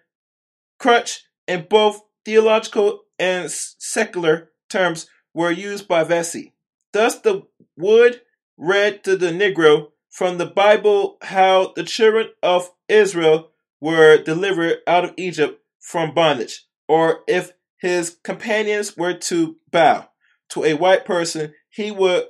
crutch 0.80 1.24
in 1.48 1.68
both 1.70 2.02
theological 2.26 3.02
and 3.20 3.50
secular 3.52 4.50
terms 4.70 5.08
were 5.34 5.52
used 5.52 5.88
by 5.88 6.04
Vesey. 6.04 6.54
Thus, 6.92 7.20
the 7.20 7.44
wood 7.78 8.22
read 8.58 9.04
to 9.04 9.16
the 9.16 9.28
Negro 9.28 9.92
from 10.10 10.38
the 10.38 10.46
Bible 10.46 11.18
how 11.22 11.74
the 11.76 11.84
children 11.84 12.30
of 12.42 12.72
Israel 12.90 13.51
were 13.82 14.22
delivered 14.22 14.78
out 14.88 15.04
of 15.04 15.14
Egypt 15.18 15.60
from 15.80 16.14
bondage, 16.14 16.66
or 16.88 17.22
if 17.28 17.52
his 17.78 18.18
companions 18.24 18.96
were 18.96 19.16
to 19.16 19.58
bow 19.72 20.08
to 20.50 20.64
a 20.64 20.76
white 20.76 21.04
person, 21.04 21.54
he 21.70 21.92
would 21.92 22.26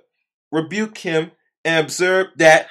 rebuke 0.51 0.97
him 0.99 1.31
and 1.65 1.85
observe 1.85 2.27
that 2.37 2.67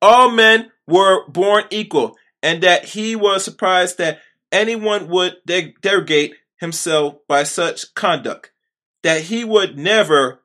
all 0.00 0.30
men 0.30 0.70
were 0.86 1.28
born 1.28 1.64
equal, 1.70 2.16
and 2.42 2.62
that 2.62 2.84
he 2.84 3.14
was 3.14 3.44
surprised 3.44 3.98
that 3.98 4.20
anyone 4.50 5.08
would 5.08 5.36
de- 5.46 5.74
derogate 5.80 6.34
himself 6.58 7.16
by 7.28 7.42
such 7.42 7.94
conduct, 7.94 8.50
that 9.02 9.22
he 9.22 9.44
would 9.44 9.76
never 9.76 10.40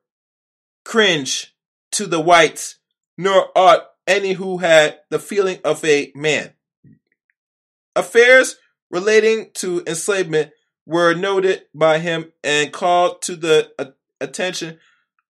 cringe 0.85 1.53
to 1.91 2.05
the 2.05 2.21
whites, 2.21 2.77
nor 3.17 3.49
ought 3.57 3.89
any 4.07 4.33
who 4.33 4.59
had 4.59 4.99
the 5.09 5.19
feeling 5.19 5.59
of 5.65 5.83
a 5.83 6.11
man. 6.15 6.53
Affairs 7.95 8.55
relating 8.89 9.49
to 9.55 9.83
enslavement 9.87 10.51
were 10.85 11.13
noted 11.13 11.63
by 11.73 11.99
him 11.99 12.31
and 12.43 12.71
called 12.71 13.21
to 13.23 13.35
the 13.35 13.93
attention 14.21 14.77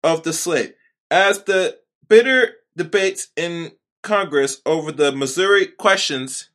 of 0.04 0.24
the 0.24 0.34
slave. 0.34 0.74
As 1.10 1.44
the 1.44 1.80
bitter 2.08 2.56
debates 2.76 3.30
in 3.36 3.72
Congress 4.04 4.62
over 4.66 4.92
the 4.92 5.12
Missouri 5.12 5.66
questions 5.68 6.50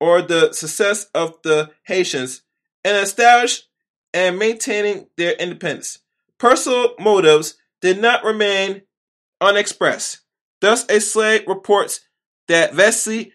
or 0.00 0.22
the 0.22 0.52
success 0.52 1.04
of 1.14 1.34
the 1.42 1.70
Haitians 1.84 2.42
in 2.84 2.96
establishing 2.96 3.64
and 4.14 4.38
maintaining 4.38 5.08
their 5.16 5.32
independence. 5.32 5.98
Personal 6.38 6.94
motives 6.98 7.56
did 7.80 8.00
not 8.00 8.24
remain 8.24 8.82
unexpressed. 9.40 10.20
Thus, 10.60 10.88
a 10.88 11.00
slave 11.00 11.44
reports 11.46 12.00
that 12.48 12.74
Vesey 12.74 13.32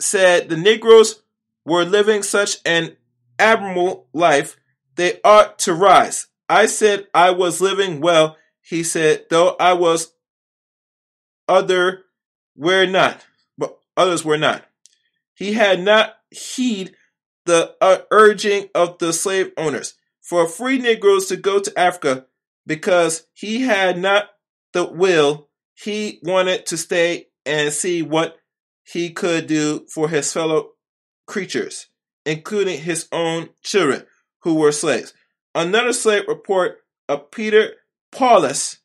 said 0.00 0.48
the 0.48 0.56
Negroes 0.56 1.22
were 1.64 1.84
living 1.84 2.22
such 2.22 2.56
an 2.64 2.96
admirable 3.38 4.06
life, 4.12 4.56
they 4.96 5.20
ought 5.24 5.58
to 5.60 5.74
rise. 5.74 6.26
I 6.48 6.66
said 6.66 7.06
I 7.14 7.30
was 7.30 7.60
living 7.60 8.00
well, 8.00 8.36
he 8.60 8.82
said, 8.82 9.26
though 9.30 9.56
I 9.60 9.72
was 9.74 10.12
other 11.48 12.04
were 12.56 12.86
not, 12.86 13.24
but 13.56 13.78
others 13.96 14.24
were 14.24 14.38
not. 14.38 14.64
He 15.34 15.54
had 15.54 15.80
not 15.80 16.16
heed 16.30 16.94
the 17.46 17.74
uh, 17.80 17.98
urging 18.10 18.68
of 18.74 18.98
the 18.98 19.12
slave 19.12 19.52
owners 19.56 19.94
for 20.20 20.46
free 20.46 20.78
Negroes 20.78 21.26
to 21.26 21.36
go 21.36 21.58
to 21.58 21.78
Africa 21.78 22.26
because 22.66 23.26
he 23.32 23.62
had 23.62 23.98
not 23.98 24.30
the 24.72 24.84
will. 24.84 25.48
He 25.74 26.20
wanted 26.22 26.66
to 26.66 26.76
stay 26.76 27.28
and 27.46 27.72
see 27.72 28.02
what 28.02 28.36
he 28.84 29.10
could 29.10 29.46
do 29.46 29.86
for 29.92 30.08
his 30.08 30.32
fellow 30.32 30.72
creatures, 31.26 31.86
including 32.26 32.80
his 32.80 33.08
own 33.12 33.50
children 33.62 34.04
who 34.40 34.54
were 34.54 34.72
slaves. 34.72 35.14
Another 35.54 35.92
slave 35.92 36.24
report 36.28 36.78
of 37.08 37.30
Peter 37.30 37.74
Poyas. 38.12 38.78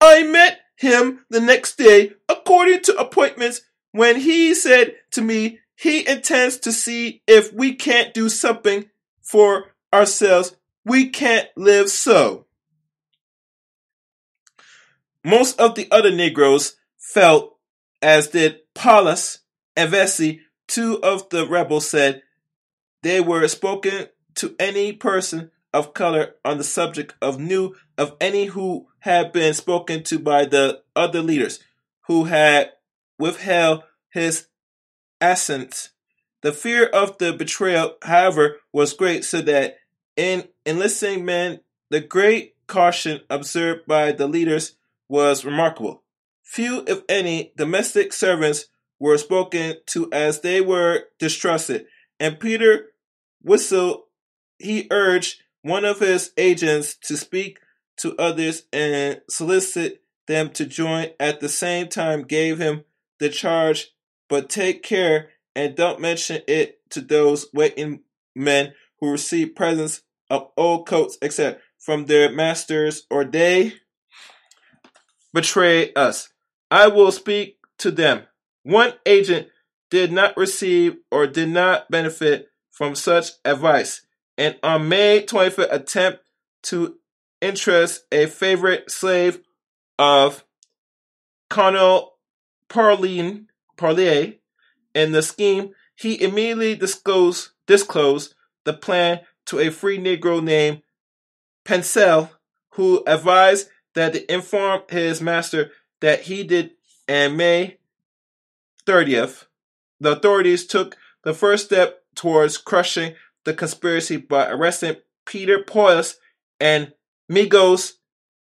I 0.00 0.22
met 0.22 0.60
him 0.76 1.24
the 1.28 1.40
next 1.40 1.76
day 1.76 2.12
according 2.28 2.80
to 2.82 2.96
appointments 2.96 3.62
when 3.92 4.20
he 4.20 4.54
said 4.54 4.94
to 5.12 5.22
me 5.22 5.58
he 5.76 6.06
intends 6.06 6.58
to 6.58 6.72
see 6.72 7.22
if 7.26 7.52
we 7.52 7.74
can't 7.74 8.12
do 8.12 8.28
something 8.28 8.90
for 9.22 9.74
ourselves. 9.92 10.56
We 10.84 11.08
can't 11.08 11.48
live 11.56 11.88
so. 11.90 12.46
Most 15.24 15.60
of 15.60 15.74
the 15.74 15.88
other 15.90 16.10
Negroes 16.10 16.76
felt, 16.96 17.56
as 18.00 18.28
did 18.28 18.60
Poyas 18.74 19.38
and 19.76 19.90
Vesey, 19.90 20.40
two 20.66 21.02
of 21.02 21.28
the 21.28 21.46
rebels 21.46 21.88
said 21.88 22.22
they 23.02 23.20
were 23.20 23.46
spoken 23.48 24.08
to 24.36 24.54
any 24.58 24.92
person 24.92 25.50
of 25.72 25.94
color 25.94 26.34
on 26.44 26.58
the 26.58 26.64
subject 26.64 27.14
of 27.20 27.38
new 27.38 27.74
of 27.96 28.16
any 28.20 28.46
who 28.46 28.88
had 29.00 29.32
been 29.32 29.54
spoken 29.54 30.02
to 30.04 30.18
by 30.18 30.44
the 30.44 30.82
other 30.96 31.22
leaders 31.22 31.60
who 32.06 32.24
had 32.24 32.70
withheld 33.18 33.82
his 34.10 34.46
assent. 35.20 35.90
The 36.42 36.52
fear 36.52 36.86
of 36.86 37.18
the 37.18 37.32
betrayal, 37.32 37.96
however, 38.02 38.56
was 38.72 38.94
great, 38.94 39.24
so 39.24 39.42
that 39.42 39.76
in 40.16 40.48
enlisting 40.64 41.24
men, 41.24 41.60
the 41.90 42.00
great 42.00 42.54
caution 42.66 43.20
observed 43.28 43.86
by 43.86 44.12
the 44.12 44.26
leaders 44.26 44.76
was 45.10 45.44
remarkable. 45.44 46.04
Few, 46.44 46.84
if 46.86 47.02
any, 47.08 47.52
domestic 47.56 48.12
servants 48.12 48.66
were 49.00 49.18
spoken 49.18 49.74
to 49.86 50.08
as 50.12 50.40
they 50.40 50.60
were 50.60 51.04
distrusted, 51.18 51.86
and 52.18 52.38
Peter 52.40 52.92
whistled. 53.42 54.04
He 54.58 54.86
urged 54.90 55.42
one 55.62 55.84
of 55.84 56.00
his 56.00 56.32
agents 56.36 56.94
to 57.04 57.16
speak 57.16 57.58
to 57.96 58.14
others 58.18 58.64
and 58.72 59.20
solicit 59.28 60.02
them 60.26 60.50
to 60.50 60.66
join. 60.66 61.08
At 61.18 61.40
the 61.40 61.48
same 61.48 61.88
time, 61.88 62.22
gave 62.22 62.58
him 62.58 62.84
the 63.18 63.30
charge 63.30 63.88
but 64.28 64.48
take 64.48 64.82
care 64.82 65.30
and 65.56 65.74
don't 65.74 66.00
mention 66.00 66.42
it 66.46 66.78
to 66.90 67.00
those 67.00 67.46
waiting 67.52 68.00
men 68.36 68.74
who 69.00 69.10
receive 69.10 69.56
presents 69.56 70.02
of 70.28 70.50
old 70.56 70.86
coats, 70.86 71.18
except 71.20 71.62
from 71.78 72.06
their 72.06 72.30
masters, 72.30 73.06
or 73.10 73.24
they 73.24 73.72
betray 75.32 75.92
us. 75.94 76.28
I 76.70 76.88
will 76.88 77.12
speak 77.12 77.58
to 77.78 77.90
them. 77.90 78.22
One 78.62 78.94
agent 79.06 79.48
did 79.90 80.12
not 80.12 80.36
receive 80.36 80.96
or 81.10 81.26
did 81.26 81.48
not 81.48 81.90
benefit 81.90 82.48
from 82.70 82.94
such 82.94 83.30
advice, 83.44 84.02
and 84.38 84.56
on 84.62 84.88
May 84.88 85.22
25th 85.22 85.72
attempt 85.72 86.20
to 86.64 86.96
interest 87.40 88.04
a 88.12 88.26
favorite 88.26 88.90
slave 88.90 89.40
of 89.98 90.44
Colonel 91.50 92.14
Parlin 92.68 93.46
Parlier 93.76 94.34
in 94.94 95.12
the 95.12 95.22
scheme, 95.22 95.72
he 95.96 96.22
immediately 96.22 96.74
disclosed, 96.74 97.50
disclosed 97.66 98.34
the 98.64 98.72
plan 98.72 99.20
to 99.46 99.58
a 99.58 99.70
free 99.70 99.98
Negro 99.98 100.42
named 100.42 100.82
Pencil, 101.64 102.30
who 102.74 103.02
advised 103.06 103.68
that 104.00 104.14
to 104.14 104.32
inform 104.32 104.80
his 104.88 105.20
master 105.20 105.72
that 106.00 106.22
he 106.22 106.42
did 106.42 106.70
and 107.06 107.36
May 107.36 107.76
30th, 108.86 109.44
the 110.00 110.12
authorities 110.12 110.66
took 110.66 110.96
the 111.22 111.34
first 111.34 111.66
step 111.66 112.02
towards 112.14 112.56
crushing 112.56 113.14
the 113.44 113.52
conspiracy 113.52 114.16
by 114.16 114.48
arresting 114.48 114.96
Peter 115.26 115.58
Poyas 115.58 116.16
and 116.58 116.92
Migos 117.30 117.94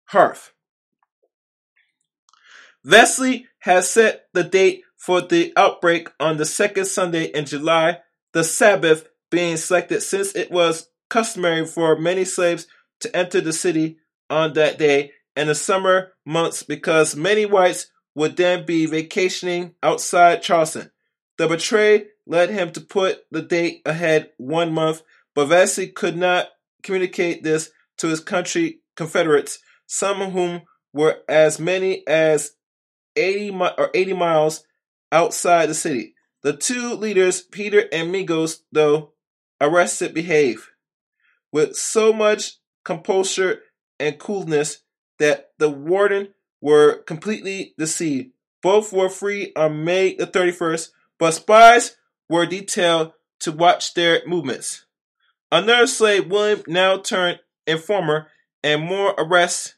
Harth. 0.07 0.53
Vesey 2.85 3.47
has 3.61 3.91
set 3.91 4.27
the 4.33 4.45
date 4.45 4.83
for 4.97 5.21
the 5.21 5.53
outbreak 5.57 6.09
on 6.21 6.37
the 6.37 6.45
second 6.47 6.85
Sunday 6.85 7.25
in 7.25 7.47
July, 7.47 7.99
the 8.33 8.45
Sabbath 8.45 9.09
being 9.31 9.57
selected 9.57 10.03
since 10.03 10.37
it 10.37 10.53
was 10.53 10.89
customary 11.09 11.67
for 11.67 11.99
many 11.99 12.25
slaves 12.25 12.69
to 13.01 13.15
enter 13.17 13.41
the 13.41 13.53
city 13.53 13.99
on 14.31 14.53
that 14.53 14.79
day 14.79 15.11
in 15.37 15.49
the 15.49 15.55
summer 15.55 16.13
months 16.25 16.63
because 16.63 17.17
many 17.17 17.47
whites 17.47 17.87
would 18.15 18.37
then 18.37 18.67
be 18.67 18.87
vacationing 18.87 19.75
outside 19.83 20.43
Charleston. 20.43 20.91
The 21.39 21.49
betrayal 21.49 22.03
led 22.27 22.51
him 22.51 22.71
to 22.73 22.81
put 22.81 23.23
the 23.31 23.43
date 23.43 23.83
ahead 23.87 24.31
one 24.37 24.73
month, 24.73 25.03
but 25.35 25.47
Vesey 25.47 25.89
could 25.89 26.17
not 26.17 26.49
communicate 26.83 27.43
this 27.43 27.71
to 27.99 28.09
his 28.09 28.21
country 28.21 28.81
Confederates, 28.95 29.59
some 29.87 30.21
of 30.21 30.33
whom 30.33 30.63
were 30.93 31.23
as 31.29 31.59
many 31.59 32.07
as 32.07 32.53
80 33.17 33.51
mi- 33.53 33.71
or 33.79 33.91
80 33.95 34.13
miles 34.13 34.65
outside 35.11 35.69
the 35.69 35.75
city. 35.75 36.15
The 36.43 36.55
two 36.55 36.95
leaders, 36.95 37.41
Peter 37.41 37.85
and 37.91 38.15
Migos, 38.15 38.61
though 38.71 39.15
arrested, 39.61 40.13
behave 40.13 40.69
with 41.53 41.77
so 41.77 42.13
much 42.13 42.59
composure 42.85 43.61
and 43.99 44.19
coolness 44.19 44.83
that 45.23 45.53
the 45.59 45.71
warden 45.71 46.35
were 46.61 46.99
completely 47.05 47.75
deceived. 47.79 48.33
Both 48.61 48.93
were 48.93 49.09
free 49.09 49.53
on 49.55 49.85
May 49.85 50.17
the 50.17 50.27
31st, 50.27 50.91
but 51.17 51.35
spies 51.35 51.97
were 52.29 52.45
detailed 52.45 53.13
to 53.39 53.53
watch 53.53 53.95
their 53.95 54.27
movements. 54.27 54.85
Another 55.53 55.87
slave, 55.87 56.29
William, 56.29 56.65
now 56.67 56.97
turned 56.99 57.39
informer, 57.69 58.27
and 58.65 58.83
more 58.83 59.15
arrests 59.17 59.75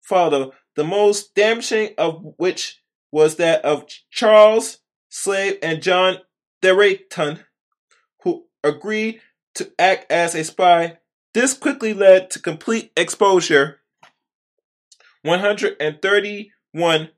followed, 0.00 0.52
the 0.76 0.84
most 0.84 1.34
damaging 1.34 1.94
of 1.98 2.24
which 2.36 2.80
was 3.10 3.34
that 3.36 3.64
of 3.64 3.86
Charles 4.12 4.78
Slave 5.08 5.58
and 5.60 5.82
John 5.82 6.18
Drayton, 6.62 7.40
who 8.22 8.44
agreed 8.62 9.20
to 9.56 9.72
act 9.76 10.10
as 10.12 10.36
a 10.36 10.44
spy. 10.44 10.98
This 11.32 11.54
quickly 11.54 11.94
led 11.94 12.30
to 12.30 12.38
complete 12.38 12.92
exposure. 12.96 13.80
131 15.24 17.08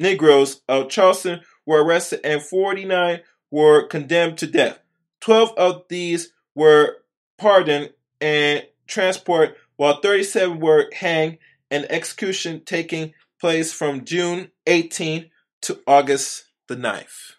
Negroes 0.00 0.60
of 0.68 0.88
Charleston 0.88 1.40
were 1.64 1.84
arrested 1.84 2.20
and 2.24 2.42
49 2.42 3.20
were 3.52 3.86
condemned 3.86 4.36
to 4.38 4.48
death. 4.48 4.80
12 5.20 5.52
of 5.56 5.84
these 5.88 6.32
were 6.56 6.96
pardoned 7.38 7.90
and 8.20 8.66
transported, 8.88 9.54
while 9.76 10.00
37 10.00 10.58
were 10.58 10.90
hanged, 10.92 11.38
and 11.70 11.86
execution 11.88 12.62
taking 12.64 13.14
place 13.40 13.72
from 13.72 14.04
June 14.04 14.50
18 14.66 15.30
to 15.62 15.80
August 15.86 16.46
the 16.66 16.76
9th. 16.76 17.34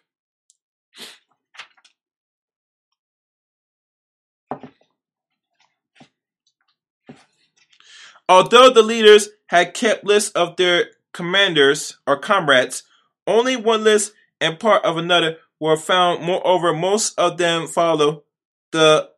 Although 8.27 8.71
the 8.71 8.83
leaders 8.83 9.29
had 9.47 9.73
kept 9.73 10.03
lists 10.03 10.31
of 10.31 10.55
their 10.55 10.87
commanders 11.13 11.97
or 12.07 12.17
comrades, 12.17 12.83
only 13.27 13.55
one 13.55 13.83
list 13.83 14.13
and 14.41 14.59
part 14.59 14.83
of 14.83 14.97
another 14.97 15.37
were 15.59 15.77
found. 15.77 16.23
Moreover, 16.23 16.73
most 16.73 17.17
of 17.17 17.37
them 17.37 17.67
follow 17.67 18.23
the 18.71 19.09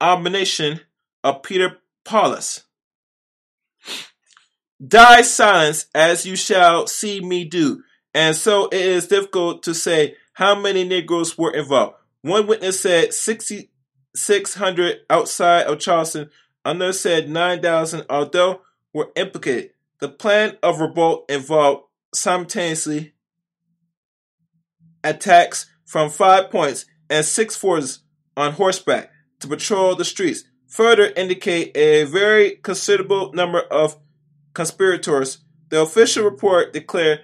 abomination 0.00 0.80
of 1.22 1.42
Peter 1.42 1.78
Poyas. 2.04 2.64
Die 4.86 5.22
silence 5.22 5.86
as 5.94 6.26
you 6.26 6.36
shall 6.36 6.86
see 6.86 7.20
me 7.20 7.44
do. 7.44 7.82
And 8.12 8.36
so 8.36 8.66
it 8.66 8.80
is 8.80 9.08
difficult 9.08 9.62
to 9.64 9.74
say 9.74 10.16
how 10.34 10.54
many 10.54 10.84
Negroes 10.84 11.38
were 11.38 11.52
involved. 11.52 11.96
One 12.22 12.46
witness 12.46 12.80
said 12.80 13.12
6,600 13.14 15.00
outside 15.10 15.66
of 15.66 15.78
Charleston. 15.78 16.30
Another 16.64 16.92
said 16.92 17.28
9,000, 17.28 18.04
although 18.08 18.62
were 18.92 19.10
implicated. 19.16 19.70
The 20.00 20.08
plan 20.08 20.56
of 20.62 20.80
revolt 20.80 21.26
involved 21.28 21.84
simultaneously 22.14 23.14
attacks 25.02 25.66
from 25.84 26.10
five 26.10 26.50
points 26.50 26.86
and 27.10 27.24
six 27.24 27.56
forces 27.56 28.00
on 28.36 28.52
horseback 28.52 29.10
to 29.40 29.48
patrol 29.48 29.94
the 29.94 30.04
streets. 30.04 30.44
Further 30.68 31.12
indicate 31.16 31.76
a 31.76 32.04
very 32.04 32.56
considerable 32.56 33.32
number 33.32 33.60
of 33.60 33.98
conspirators. 34.54 35.38
The 35.68 35.82
official 35.82 36.24
report 36.24 36.72
declared 36.72 37.20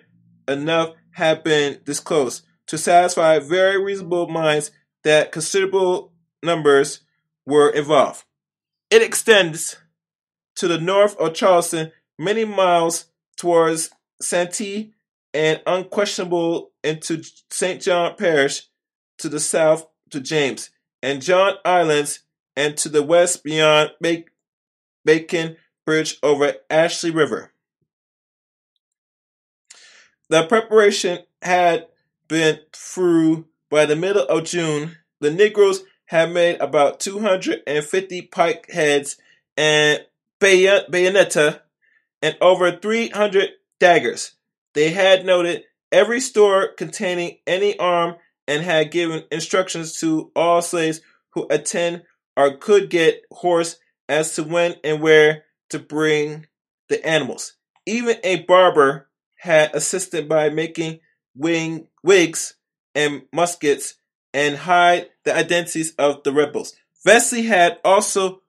enough 0.46 0.94
had 1.12 1.42
been 1.42 1.81
disclosed 1.85 2.44
to 2.66 2.79
satisfy 2.79 3.38
very 3.38 3.83
reasonable 3.83 4.29
minds 4.29 4.70
that 5.03 5.33
considerable 5.33 6.12
numbers 6.42 7.00
were 7.46 7.70
involved. 7.70 8.24
It 8.90 9.03
extends 9.03 9.76
to 10.57 10.66
the 10.66 10.81
north 10.81 11.16
of 11.16 11.35
Charleston, 11.35 11.92
many 12.18 12.44
miles 12.44 13.07
towards 13.37 13.90
Santee 14.20 14.92
and 15.33 15.62
unquestionable 15.64 16.72
into 16.83 17.22
St. 17.50 17.81
John 17.81 18.16
Parish 18.16 18.62
to 19.18 19.29
the 19.29 19.40
south 19.40 19.87
to 20.11 20.20
James 20.20 20.70
and 21.03 21.22
John 21.22 21.55
Islands 21.64 22.20
and 22.57 22.76
to 22.79 22.88
the 22.88 23.03
west 23.03 23.44
beyond 23.44 23.92
Bacon 25.05 25.57
Bridge 25.87 26.18
over 26.22 26.55
Ashley 26.68 27.11
River. 27.11 27.53
The 30.29 30.46
preparation 30.46 31.20
had 31.42 31.87
been 32.29 32.61
through 32.72 33.46
by 33.70 33.87
the 33.87 33.96
middle 33.96 34.26
of 34.26 34.44
June. 34.44 34.96
The 35.20 35.31
Negroes 35.31 35.83
had 36.11 36.33
made 36.33 36.61
about 36.61 36.99
250 36.99 38.23
pike 38.23 38.68
heads 38.68 39.16
and 39.57 40.05
bayonetta 40.40 41.61
and 42.20 42.37
over 42.40 42.73
300 42.73 43.51
daggers. 43.79 44.33
They 44.75 44.90
had 44.90 45.25
noted 45.25 45.62
every 45.92 46.18
store 46.18 46.73
containing 46.77 47.38
any 47.46 47.79
arm 47.79 48.16
and 48.49 48.64
had 48.64 48.90
given 48.90 49.23
instructions 49.31 50.01
to 50.01 50.33
all 50.35 50.62
slaves 50.62 51.01
who 51.35 51.46
attend 51.49 52.03
or 52.37 52.57
could 52.57 52.90
get 52.90 53.23
horse 53.31 53.77
as 54.09 54.35
to 54.35 54.42
when 54.42 54.75
and 54.83 55.01
where 55.01 55.44
to 55.68 55.79
bring 55.79 56.49
the 56.88 57.07
animals. 57.07 57.53
Even 57.87 58.16
a 58.25 58.42
barber 58.42 59.09
had 59.37 59.77
assisted 59.77 60.29
by 60.29 60.51
making 60.51 60.99
wing, 61.37 61.87
wigs 62.03 62.55
and 62.96 63.23
muskets 63.33 63.94
and 64.33 64.57
hide 64.57 65.09
the 65.25 65.35
identities 65.35 65.95
of 65.99 66.23
the 66.23 66.33
rebels. 66.33 66.75
Vesey 67.05 67.43
had 67.43 67.79
also 67.85 68.43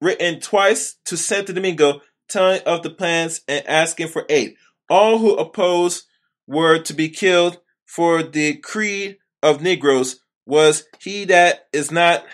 written 0.00 0.40
twice 0.40 0.96
to 1.04 1.16
Santo 1.16 1.52
Domingo 1.52 2.00
telling 2.28 2.62
of 2.62 2.82
the 2.82 2.90
plans 2.90 3.40
and 3.48 3.66
asking 3.66 4.08
for 4.08 4.24
aid. 4.28 4.56
All 4.88 5.18
who 5.18 5.36
opposed 5.36 6.04
were 6.46 6.78
to 6.78 6.94
be 6.94 7.08
killed, 7.08 7.58
for 7.84 8.22
the 8.22 8.56
creed 8.56 9.18
of 9.42 9.62
Negroes 9.62 10.20
was 10.46 10.84
he 11.00 11.24
that 11.26 11.68
is 11.72 11.90
not 11.90 12.24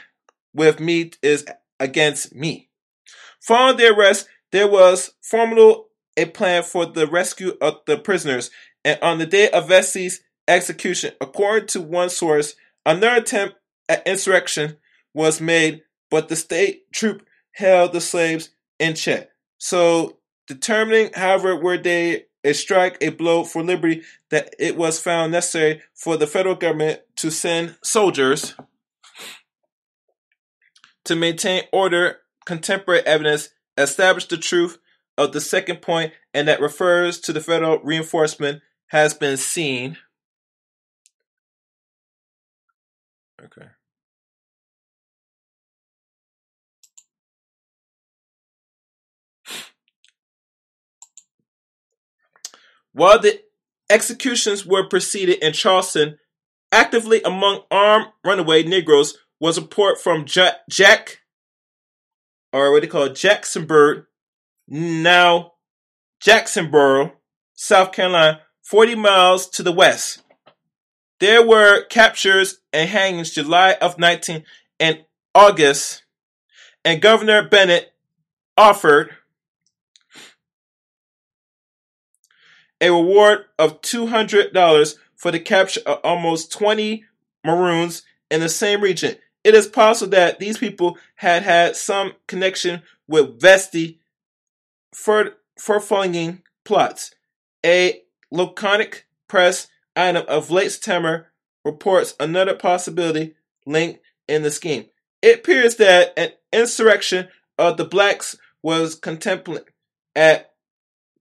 with 0.52 0.80
me 0.80 1.12
is 1.22 1.44
against 1.80 2.34
me. 2.34 2.68
Following 3.40 3.76
the 3.76 3.92
arrest, 3.94 4.28
there 4.52 4.68
was 4.68 5.12
formally 5.20 5.76
a 6.16 6.26
plan 6.26 6.62
for 6.62 6.86
the 6.86 7.06
rescue 7.06 7.56
of 7.60 7.80
the 7.86 7.98
prisoners, 7.98 8.50
and 8.84 8.98
on 9.02 9.18
the 9.18 9.26
day 9.26 9.50
of 9.50 9.68
Vesey's 9.68 10.22
execution, 10.48 11.12
according 11.20 11.68
to 11.68 11.80
one 11.80 12.10
source, 12.10 12.54
another 12.84 13.16
attempt 13.16 13.56
at 13.88 14.06
insurrection 14.06 14.76
was 15.12 15.40
made, 15.40 15.82
but 16.10 16.28
the 16.28 16.36
state 16.36 16.90
troop 16.92 17.24
held 17.52 17.92
the 17.92 18.00
slaves 18.00 18.50
in 18.78 18.94
check. 18.94 19.30
So, 19.58 20.18
determining, 20.46 21.10
however, 21.14 21.56
were 21.56 21.78
they 21.78 22.26
a 22.44 22.52
strike 22.52 22.98
a 23.00 23.08
blow 23.08 23.42
for 23.42 23.64
liberty, 23.64 24.02
that 24.30 24.54
it 24.58 24.76
was 24.76 25.00
found 25.00 25.32
necessary 25.32 25.80
for 25.94 26.16
the 26.16 26.26
federal 26.26 26.54
government 26.54 27.00
to 27.16 27.30
send 27.30 27.76
soldiers 27.82 28.54
to 31.04 31.16
maintain 31.16 31.62
order, 31.72 32.18
contemporary 32.44 33.00
evidence, 33.06 33.50
established 33.76 34.30
the 34.30 34.36
truth 34.36 34.78
of 35.16 35.32
the 35.32 35.40
second 35.40 35.80
point, 35.80 36.12
and 36.32 36.48
that 36.48 36.60
refers 36.60 37.18
to 37.20 37.32
the 37.32 37.40
federal 37.40 37.78
reinforcement 37.80 38.62
has 38.88 39.14
been 39.14 39.36
seen. 39.36 39.96
Okay. 43.44 43.66
While 52.92 53.18
the 53.18 53.40
executions 53.90 54.64
were 54.64 54.88
proceeded 54.88 55.42
in 55.42 55.52
Charleston, 55.52 56.18
actively 56.70 57.22
among 57.22 57.62
armed 57.70 58.06
runaway 58.24 58.62
Negroes 58.62 59.18
was 59.40 59.58
a 59.58 59.62
report 59.62 60.00
from 60.00 60.24
Jack, 60.24 60.58
Jack 60.70 61.18
or 62.52 62.70
what 62.70 62.82
they 62.82 62.86
call 62.86 63.08
Jacksonburg, 63.08 64.06
now 64.68 65.54
Jacksonboro, 66.20 67.12
South 67.54 67.90
Carolina, 67.90 68.42
40 68.62 68.94
miles 68.94 69.48
to 69.50 69.64
the 69.64 69.72
west. 69.72 70.23
There 71.20 71.46
were 71.46 71.84
captures 71.84 72.60
and 72.72 72.88
hangings 72.88 73.30
July 73.30 73.76
of 73.80 73.98
19 73.98 74.44
and 74.80 75.04
August, 75.34 76.02
and 76.84 77.00
Governor 77.00 77.48
Bennett 77.48 77.92
offered 78.56 79.16
a 82.80 82.90
reward 82.90 83.46
of 83.58 83.80
$200 83.80 84.96
for 85.16 85.30
the 85.30 85.40
capture 85.40 85.80
of 85.86 86.00
almost 86.04 86.52
20 86.52 87.04
Maroons 87.44 88.02
in 88.30 88.40
the 88.40 88.48
same 88.48 88.80
region. 88.80 89.16
It 89.42 89.54
is 89.54 89.66
possible 89.66 90.10
that 90.10 90.38
these 90.38 90.58
people 90.58 90.98
had 91.16 91.42
had 91.42 91.76
some 91.76 92.14
connection 92.26 92.82
with 93.06 93.40
Vesey 93.40 94.00
for 94.92 95.34
furfanging 95.58 96.42
plots. 96.64 97.14
A 97.64 98.02
laconic 98.30 99.06
press 99.28 99.68
item 99.96 100.24
of 100.28 100.50
late 100.50 100.72
September 100.72 101.28
reports 101.64 102.14
another 102.20 102.54
possibility 102.54 103.34
link 103.66 104.00
in 104.28 104.42
the 104.42 104.50
scheme. 104.50 104.86
It 105.22 105.38
appears 105.38 105.76
that 105.76 106.12
an 106.16 106.32
insurrection 106.52 107.28
of 107.58 107.76
the 107.76 107.84
blacks 107.84 108.36
was 108.62 108.94
contemplated 108.94 109.68
at 110.14 110.52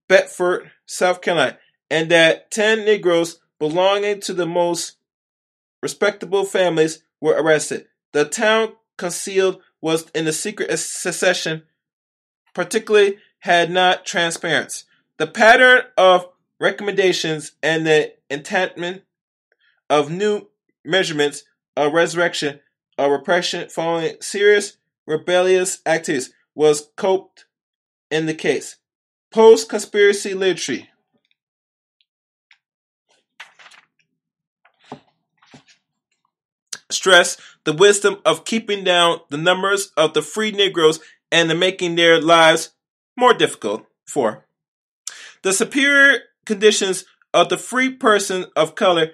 Bedford, 0.07 0.71
South 0.85 1.21
Carolina, 1.21 1.57
and 1.89 2.09
that 2.11 2.51
10 2.51 2.85
Negroes 2.85 3.39
belonging 3.59 4.19
to 4.21 4.33
the 4.33 4.45
most 4.45 4.97
respectable 5.81 6.45
families 6.45 7.03
were 7.21 7.33
arrested. 7.33 7.85
The 8.11 8.25
town 8.25 8.73
concealed 8.97 9.61
was 9.81 10.09
in 10.13 10.25
the 10.25 10.33
secret 10.33 10.75
secession, 10.77 11.63
particularly 12.53 13.17
had 13.39 13.71
not 13.71 14.05
transparency. 14.05 14.85
The 15.17 15.27
pattern 15.27 15.83
of 15.97 16.27
recommendations 16.63 17.51
and 17.61 17.85
the 17.85 18.13
enchantment 18.31 19.03
of 19.89 20.09
new 20.09 20.47
measurements 20.85 21.43
of 21.75 21.91
resurrection 21.91 22.61
of 22.97 23.11
repression 23.11 23.67
following 23.67 24.15
serious 24.21 24.77
rebellious 25.05 25.79
activities 25.85 26.33
was 26.55 26.89
coped 26.95 27.45
in 28.09 28.27
the 28.27 28.33
case. 28.33 28.77
Post 29.29 29.67
conspiracy 29.67 30.33
literature. 30.33 30.87
Stress 36.89 37.35
the 37.65 37.73
wisdom 37.73 38.19
of 38.23 38.45
keeping 38.45 38.85
down 38.85 39.19
the 39.29 39.37
numbers 39.37 39.91
of 39.97 40.13
the 40.13 40.21
free 40.21 40.51
Negroes 40.51 41.01
and 41.29 41.49
the 41.49 41.55
making 41.55 41.95
their 41.95 42.21
lives 42.21 42.69
more 43.17 43.33
difficult. 43.33 43.85
Four. 44.05 44.45
The 45.41 45.51
superior 45.51 46.19
conditions 46.45 47.05
of 47.33 47.49
the 47.49 47.57
free 47.57 47.89
person 47.89 48.45
of 48.55 48.75
color 48.75 49.11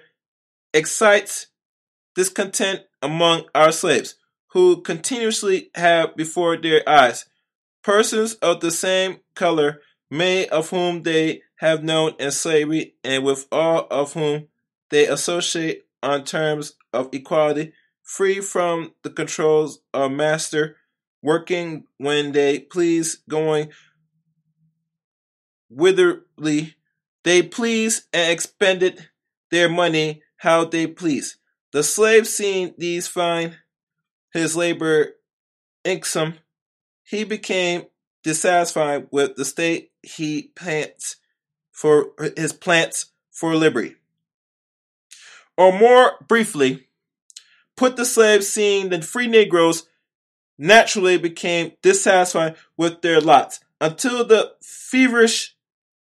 excites 0.72 1.46
discontent 2.14 2.82
among 3.02 3.44
our 3.54 3.72
slaves, 3.72 4.16
who 4.48 4.82
continuously 4.82 5.70
have 5.74 6.16
before 6.16 6.56
their 6.56 6.86
eyes 6.88 7.24
persons 7.82 8.34
of 8.34 8.60
the 8.60 8.70
same 8.70 9.18
color, 9.34 9.80
many 10.10 10.48
of 10.48 10.70
whom 10.70 11.02
they 11.02 11.42
have 11.56 11.82
known 11.82 12.14
in 12.18 12.30
slavery, 12.30 12.94
and 13.04 13.24
with 13.24 13.46
all 13.50 13.86
of 13.90 14.12
whom 14.12 14.48
they 14.90 15.06
associate 15.06 15.86
on 16.02 16.24
terms 16.24 16.74
of 16.92 17.08
equality, 17.12 17.72
free 18.02 18.40
from 18.40 18.92
the 19.02 19.10
controls 19.10 19.80
of 19.94 20.10
master, 20.10 20.76
working 21.22 21.84
when 21.98 22.32
they 22.32 22.58
please, 22.58 23.22
going 23.28 23.70
whitherly 25.68 26.74
they 27.24 27.42
please, 27.42 28.06
and 28.12 28.32
expended 28.32 29.08
their 29.50 29.68
money 29.68 30.22
how 30.36 30.64
they 30.64 30.86
please. 30.86 31.36
The 31.72 31.82
slave 31.82 32.26
seeing 32.26 32.74
these 32.78 33.06
find 33.06 33.58
his 34.32 34.56
labor 34.56 35.16
irksome, 35.84 36.34
he 37.04 37.24
became 37.24 37.84
dissatisfied 38.22 39.08
with 39.10 39.36
the 39.36 39.44
state 39.44 39.92
he 40.02 40.52
plants 40.54 41.16
for 41.72 42.12
his 42.36 42.52
plants 42.52 43.06
for 43.30 43.54
liberty. 43.54 43.96
Or 45.56 45.72
more 45.72 46.12
briefly, 46.26 46.88
put 47.76 47.96
the 47.96 48.04
slaves 48.04 48.48
seeing 48.48 48.88
the 48.88 49.02
free 49.02 49.26
Negroes 49.26 49.86
naturally 50.58 51.16
became 51.16 51.72
dissatisfied 51.82 52.56
with 52.76 53.00
their 53.00 53.20
lots 53.20 53.60
until 53.80 54.24
the 54.24 54.52
feverish 54.60 55.56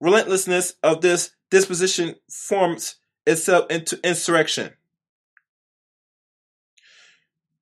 relentlessness 0.02 0.74
of 0.82 1.00
this 1.00 1.30
disposition 1.48 2.16
forms 2.28 2.96
itself 3.24 3.70
into 3.70 3.98
insurrection. 4.02 4.72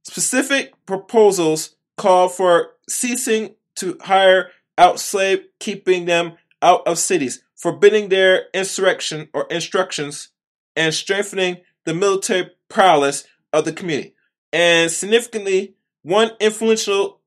Specific 0.03 0.75
proposals 0.87 1.77
call 1.99 2.31
for 2.31 2.71
ceasing 2.89 3.55
to 3.77 3.99
hire 4.01 4.51
out 4.79 4.99
slaves, 4.99 5.43
keeping 5.59 6.07
them 6.07 6.33
out 6.63 6.87
of 6.87 6.99
cities, 6.99 7.45
forbidding 7.55 8.09
their 8.09 8.47
insurrection 8.55 9.29
or 9.35 9.47
instructions, 9.51 10.29
and 10.75 10.95
strengthening 10.95 11.59
the 11.85 11.93
military 11.93 12.51
prowess 12.71 13.25
of 13.53 13.67
the 13.67 13.73
community. 13.73 14.15
And 14.51 14.91
significantly, 14.91 15.75
one 16.03 16.31
influential 16.41 17.21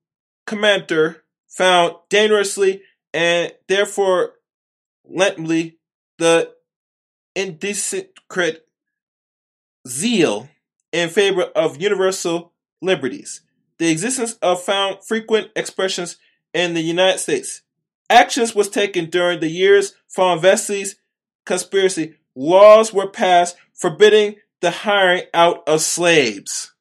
commander 0.47 1.23
found 1.47 1.93
dangerously 2.09 2.81
and 3.13 3.53
therefore 3.67 4.33
lently 5.09 5.77
the 6.17 6.53
indecent 7.35 8.07
zeal 9.87 10.49
in 10.91 11.09
favor 11.09 11.43
of 11.55 11.81
universal 11.81 12.53
liberties. 12.81 13.41
The 13.79 13.89
existence 13.91 14.33
of 14.41 14.63
found 14.63 15.03
frequent 15.03 15.51
expressions 15.55 16.17
in 16.53 16.73
the 16.73 16.81
United 16.81 17.19
States. 17.19 17.61
Actions 18.09 18.53
was 18.53 18.69
taken 18.69 19.09
during 19.09 19.39
the 19.39 19.49
years 19.49 19.95
following 20.07 20.41
Vesey's 20.41 20.95
conspiracy. 21.45 22.15
Laws 22.35 22.93
were 22.93 23.09
passed 23.09 23.57
forbidding 23.73 24.35
the 24.61 24.71
hiring 24.71 25.23
out 25.33 25.67
of 25.67 25.81
slaves 25.81 26.73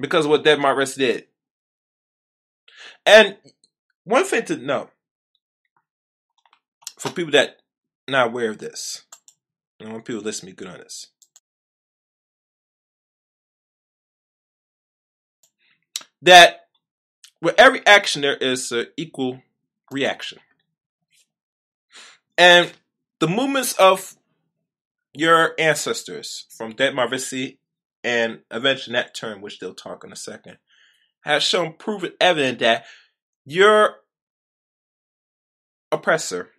because 0.00 0.24
of 0.24 0.30
what 0.30 0.44
Denmark 0.44 0.86
did. 0.94 1.26
And 3.06 3.36
one 4.04 4.24
thing 4.24 4.44
to 4.46 4.56
know 4.56 4.90
for 7.04 7.12
people 7.14 7.32
that 7.32 7.60
not 8.08 8.28
aware 8.28 8.50
of 8.50 8.58
this, 8.58 9.04
and 9.78 9.88
I 9.88 9.92
want 9.92 10.04
people 10.04 10.22
to 10.22 10.24
listen 10.24 10.46
to 10.46 10.52
me 10.52 10.56
good 10.56 10.68
on 10.68 10.78
this. 10.78 11.08
that 16.24 16.68
with 17.42 17.54
every 17.58 17.86
action 17.86 18.22
there 18.22 18.36
is 18.36 18.72
an 18.72 18.86
equal 18.96 19.42
reaction. 19.90 20.38
And 22.36 22.72
the 23.20 23.28
movements 23.28 23.74
of 23.74 24.16
your 25.12 25.54
ancestors 25.58 26.46
from 26.56 26.72
Denmark 26.72 27.10
Vesey 27.10 27.58
and 28.02 28.40
eventually 28.50 28.94
that 28.94 29.14
term, 29.14 29.40
which 29.40 29.58
they'll 29.58 29.74
talk 29.74 30.02
in 30.02 30.12
a 30.12 30.16
second, 30.16 30.56
has 31.20 31.42
shown 31.42 31.74
proven 31.74 32.12
evident 32.20 32.58
that 32.60 32.86
your 33.44 33.96
oppressor, 35.92 36.50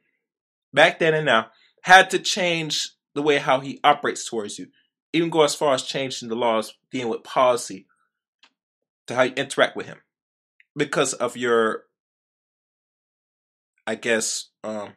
back 0.75 0.99
then 0.99 1.13
and 1.13 1.25
now, 1.25 1.47
had 1.81 2.09
to 2.11 2.19
change 2.19 2.89
the 3.15 3.21
way 3.21 3.38
how 3.38 3.59
he 3.59 3.79
operates 3.83 4.27
towards 4.27 4.59
you. 4.59 4.67
Even 5.13 5.29
go 5.29 5.43
as 5.43 5.55
far 5.55 5.73
as 5.73 5.83
changing 5.83 6.29
the 6.29 6.35
laws 6.35 6.73
dealing 6.91 7.09
with 7.09 7.23
policy 7.23 7.88
to 9.07 9.15
how 9.15 9.23
you 9.23 9.33
interact 9.35 9.75
with 9.75 9.85
him 9.85 9.97
because 10.75 11.13
of 11.13 11.38
your 11.38 11.83
i 13.88 13.95
guess 13.95 14.49
um 14.63 14.93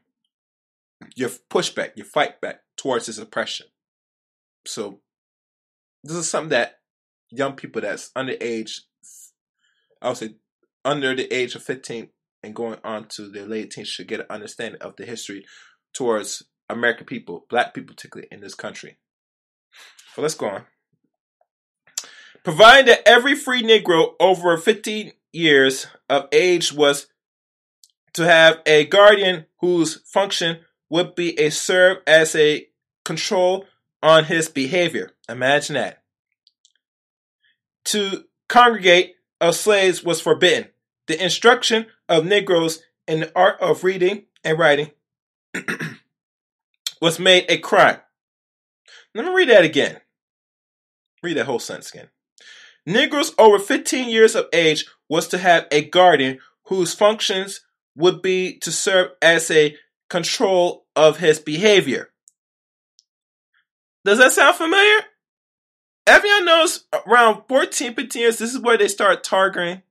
your 1.15 1.29
pushback 1.51 1.91
your 1.97 2.07
fight 2.07 2.41
back 2.41 2.61
towards 2.77 3.07
his 3.07 3.19
oppression 3.19 3.67
so 4.67 5.01
this 6.03 6.17
is 6.17 6.29
something 6.29 6.51
that 6.51 6.79
young 7.31 7.53
people 7.53 7.81
that's 7.81 8.11
under 8.17 8.35
age 8.41 8.83
i 10.03 10.09
would 10.09 10.17
say 10.17 10.35
under 10.85 11.15
the 11.15 11.33
age 11.33 11.55
of 11.55 11.63
15 11.63 12.09
and 12.43 12.55
going 12.55 12.79
on 12.85 13.07
to 13.09 13.29
their 13.29 13.47
late 13.47 13.71
teens 13.71 13.89
should 13.89 14.09
get 14.09 14.21
an 14.21 14.27
understanding 14.31 14.81
of 14.81 14.97
the 14.97 15.05
history 15.05 15.45
towards 15.93 16.43
american 16.69 17.07
people 17.07 17.47
black 17.49 17.75
people 17.75 17.95
particularly 17.95 18.29
in 18.31 18.41
this 18.41 18.55
country 18.55 18.99
well 20.17 20.23
let's 20.23 20.35
go 20.35 20.49
on 20.49 20.65
providing 22.45 22.87
that 22.87 23.07
every 23.07 23.35
free 23.35 23.63
Negro 23.63 24.15
over 24.19 24.57
15 24.57 25.13
years 25.33 25.87
of 26.09 26.29
age 26.33 26.73
was 26.73 27.07
to 28.15 28.25
have 28.25 28.61
a 28.67 28.87
guardian 28.87 29.47
whose 29.61 29.97
function 30.03 30.61
would 30.89 31.15
be 31.15 31.39
a 31.39 31.51
serve 31.51 31.99
as 32.07 32.35
a 32.35 32.67
control 33.05 33.67
on 34.03 34.25
his 34.25 34.49
behavior. 34.49 35.11
Imagine 35.29 35.75
that. 35.75 36.03
To 37.87 38.25
congregate 38.49 39.17
of 39.41 39.55
slaves 39.55 40.03
was 40.03 40.21
forbidden. 40.21 40.69
The 41.07 41.23
instruction 41.23 41.87
of 42.09 42.25
Negroes 42.25 42.83
in 43.07 43.21
the 43.21 43.33
art 43.37 43.61
of 43.61 43.85
reading 43.85 44.25
and 44.45 44.59
writing 44.59 44.91
was 47.01 47.19
made 47.19 47.47
a 47.49 47.59
crime. 47.59 47.99
Let 49.15 49.25
me 49.25 49.33
read 49.33 49.49
that 49.49 49.65
again. 49.65 50.01
Read 51.23 51.37
that 51.37 51.47
whole 51.47 51.59
sentence 51.59 51.93
again. 51.93 52.09
Negroes 52.87 53.35
over 53.39 53.59
15 53.59 54.09
years 54.09 54.35
of 54.35 54.47
age 54.53 54.87
was 55.09 55.29
to 55.29 55.39
have 55.39 55.67
a 55.71 55.85
guardian 55.85 56.39
whose 56.65 56.95
functions 56.95 57.61
would 57.97 58.23
be 58.23 58.59
to 58.59 58.71
serve 58.71 59.11
as 59.21 59.51
a 59.51 59.77
control 60.09 60.87
of 60.95 61.19
his 61.19 61.39
behavior. 61.39 62.11
Does 64.05 64.19
that 64.19 64.33
sound 64.33 64.57
familiar? 64.57 65.01
Everyone 66.07 66.47
knows 66.47 66.85
around 67.07 67.43
14, 67.49 67.95
15 67.95 68.23
years, 68.23 68.39
this 68.39 68.55
is 68.55 68.61
where 68.61 68.79
they 68.79 68.89
start 68.89 69.23
targeting 69.23 69.83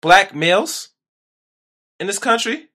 black 0.00 0.34
males 0.34 0.91
in 2.02 2.08
this 2.08 2.18
country. 2.18 2.68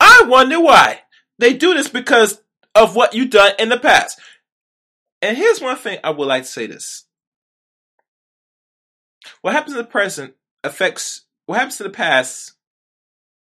I 0.00 0.24
wonder 0.26 0.58
why. 0.58 1.02
They 1.38 1.52
do 1.52 1.74
this 1.74 1.88
because 1.88 2.40
of 2.74 2.96
what 2.96 3.12
you've 3.12 3.28
done 3.28 3.52
in 3.58 3.68
the 3.68 3.78
past. 3.78 4.18
And 5.20 5.36
here's 5.36 5.60
one 5.60 5.76
thing 5.76 5.98
I 6.02 6.10
would 6.10 6.26
like 6.26 6.44
to 6.44 6.48
say 6.48 6.66
this. 6.66 7.04
What 9.42 9.52
happens 9.52 9.76
in 9.76 9.82
the 9.82 9.84
present 9.84 10.34
affects 10.64 11.26
what 11.44 11.56
happens 11.56 11.76
to 11.76 11.82
the 11.82 11.90
past 11.90 12.54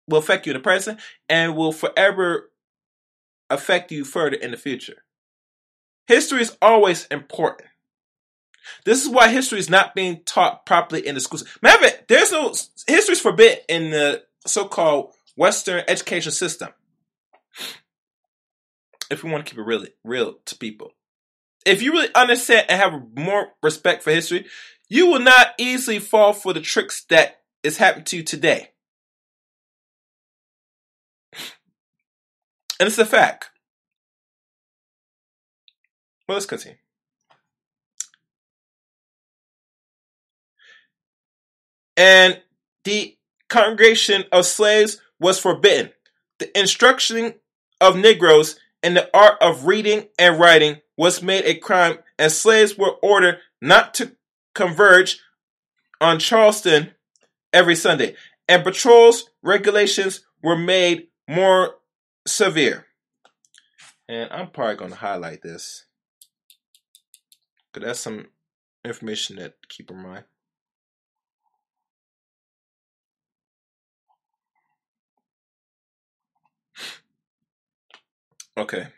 will 0.09 0.19
affect 0.19 0.47
you 0.47 0.51
in 0.51 0.59
the 0.59 0.63
present 0.63 0.99
and 1.29 1.55
will 1.55 1.73
forever 1.73 2.51
affect 3.51 3.93
you 3.93 4.05
further 4.05 4.37
in 4.37 4.51
the 4.51 4.57
future. 4.57 5.05
History 6.09 6.43
is 6.43 6.57
always 6.61 7.07
important. 7.07 7.69
This 8.85 9.05
is 9.05 9.09
why 9.09 9.29
history 9.29 9.61
is 9.61 9.71
not 9.71 9.95
being 9.95 10.23
taught 10.25 10.67
properly 10.67 11.07
in 11.07 11.15
the 11.15 11.21
schools. 11.21 11.45
There's 11.63 12.33
no 12.33 12.49
history 12.89 13.13
is 13.13 13.21
forbidden 13.21 13.59
in 13.69 13.91
the 13.91 14.25
so-called 14.47 15.15
Western 15.37 15.83
education 15.89 16.33
system. 16.33 16.71
If 19.11 19.25
we 19.25 19.31
want 19.31 19.45
to 19.45 19.51
keep 19.51 19.59
it 19.59 19.67
really 19.67 19.91
real 20.05 20.35
to 20.45 20.57
people, 20.57 20.93
if 21.67 21.83
you 21.83 21.93
really 21.93 22.15
understand 22.15 22.67
and 22.69 22.81
have 22.81 23.03
more 23.17 23.49
respect 23.63 24.03
for 24.03 24.11
history, 24.11 24.47
you 24.89 25.07
will 25.07 25.21
not 25.21 25.55
easily 25.59 25.99
fall 25.99 26.33
for 26.33 26.53
the 26.53 26.61
tricks 26.61 27.05
that 27.11 27.41
is 27.63 27.79
happening 27.79 28.05
to 28.07 28.17
you 28.19 28.23
today. 28.23 28.71
And 32.79 32.87
it's 32.87 32.99
a 32.99 33.05
fact. 33.05 33.51
Well, 36.27 36.37
let's 36.37 36.47
continue. 36.47 36.79
And 41.97 42.41
the 42.85 43.19
congregation 43.51 44.25
of 44.33 44.47
slaves 44.47 45.01
was 45.21 45.39
forbidden. 45.39 45.91
The 46.39 46.59
instruction 46.59 47.35
of 47.81 47.97
Negroes 47.97 48.59
in 48.83 48.95
the 48.95 49.15
art 49.15 49.37
of 49.43 49.67
reading 49.67 50.09
and 50.19 50.41
writing 50.41 50.81
was 50.97 51.23
made 51.23 51.45
a 51.45 51.55
crime, 51.55 51.99
and 52.19 52.33
slaves 52.33 52.79
were 52.79 52.95
ordered 53.03 53.39
not 53.61 53.93
to 53.95 54.17
converge 54.55 55.21
on 56.01 56.19
Charleston 56.19 56.93
every 57.53 57.75
Sunday. 57.75 58.15
And 58.49 58.65
patrols 58.65 59.31
regulations 59.43 60.25
were 60.43 60.57
made 60.57 61.09
more 61.29 61.75
severe. 62.27 62.87
And 64.09 64.31
I'm 64.33 64.51
probably 64.51 64.77
going 64.77 64.91
to 64.91 64.97
highlight 64.97 65.43
this 65.43 65.85
because 67.73 67.87
that's 67.87 68.01
some 68.01 68.27
information 68.85 69.37
that 69.37 69.55
keep 69.69 69.91
in 69.91 69.99
mind. 70.03 70.25
Okay. 78.61 78.89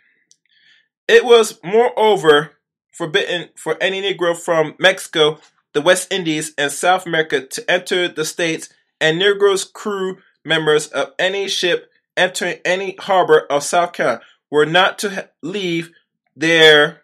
It 1.07 1.25
was 1.25 1.61
moreover 1.63 2.59
forbidden 2.91 3.51
for 3.57 3.77
any 3.81 4.03
Negro 4.03 4.37
from 4.37 4.75
Mexico, 4.81 5.39
the 5.73 5.81
West 5.81 6.13
Indies, 6.13 6.53
and 6.59 6.73
South 6.73 7.07
America 7.07 7.47
to 7.47 7.71
enter 7.71 8.09
the 8.09 8.25
states, 8.25 8.69
and 9.01 9.19
Negroes 9.19 9.65
crew 9.65 10.19
members 10.45 10.89
of 10.89 11.13
any 11.19 11.47
ship 11.47 11.91
entering 12.17 12.59
any 12.65 12.97
harbor 12.99 13.47
of 13.49 13.63
South 13.63 13.93
Carolina 13.93 14.21
were 14.51 14.67
not 14.67 14.99
to 14.99 15.31
leave 15.43 15.93
their 16.35 17.03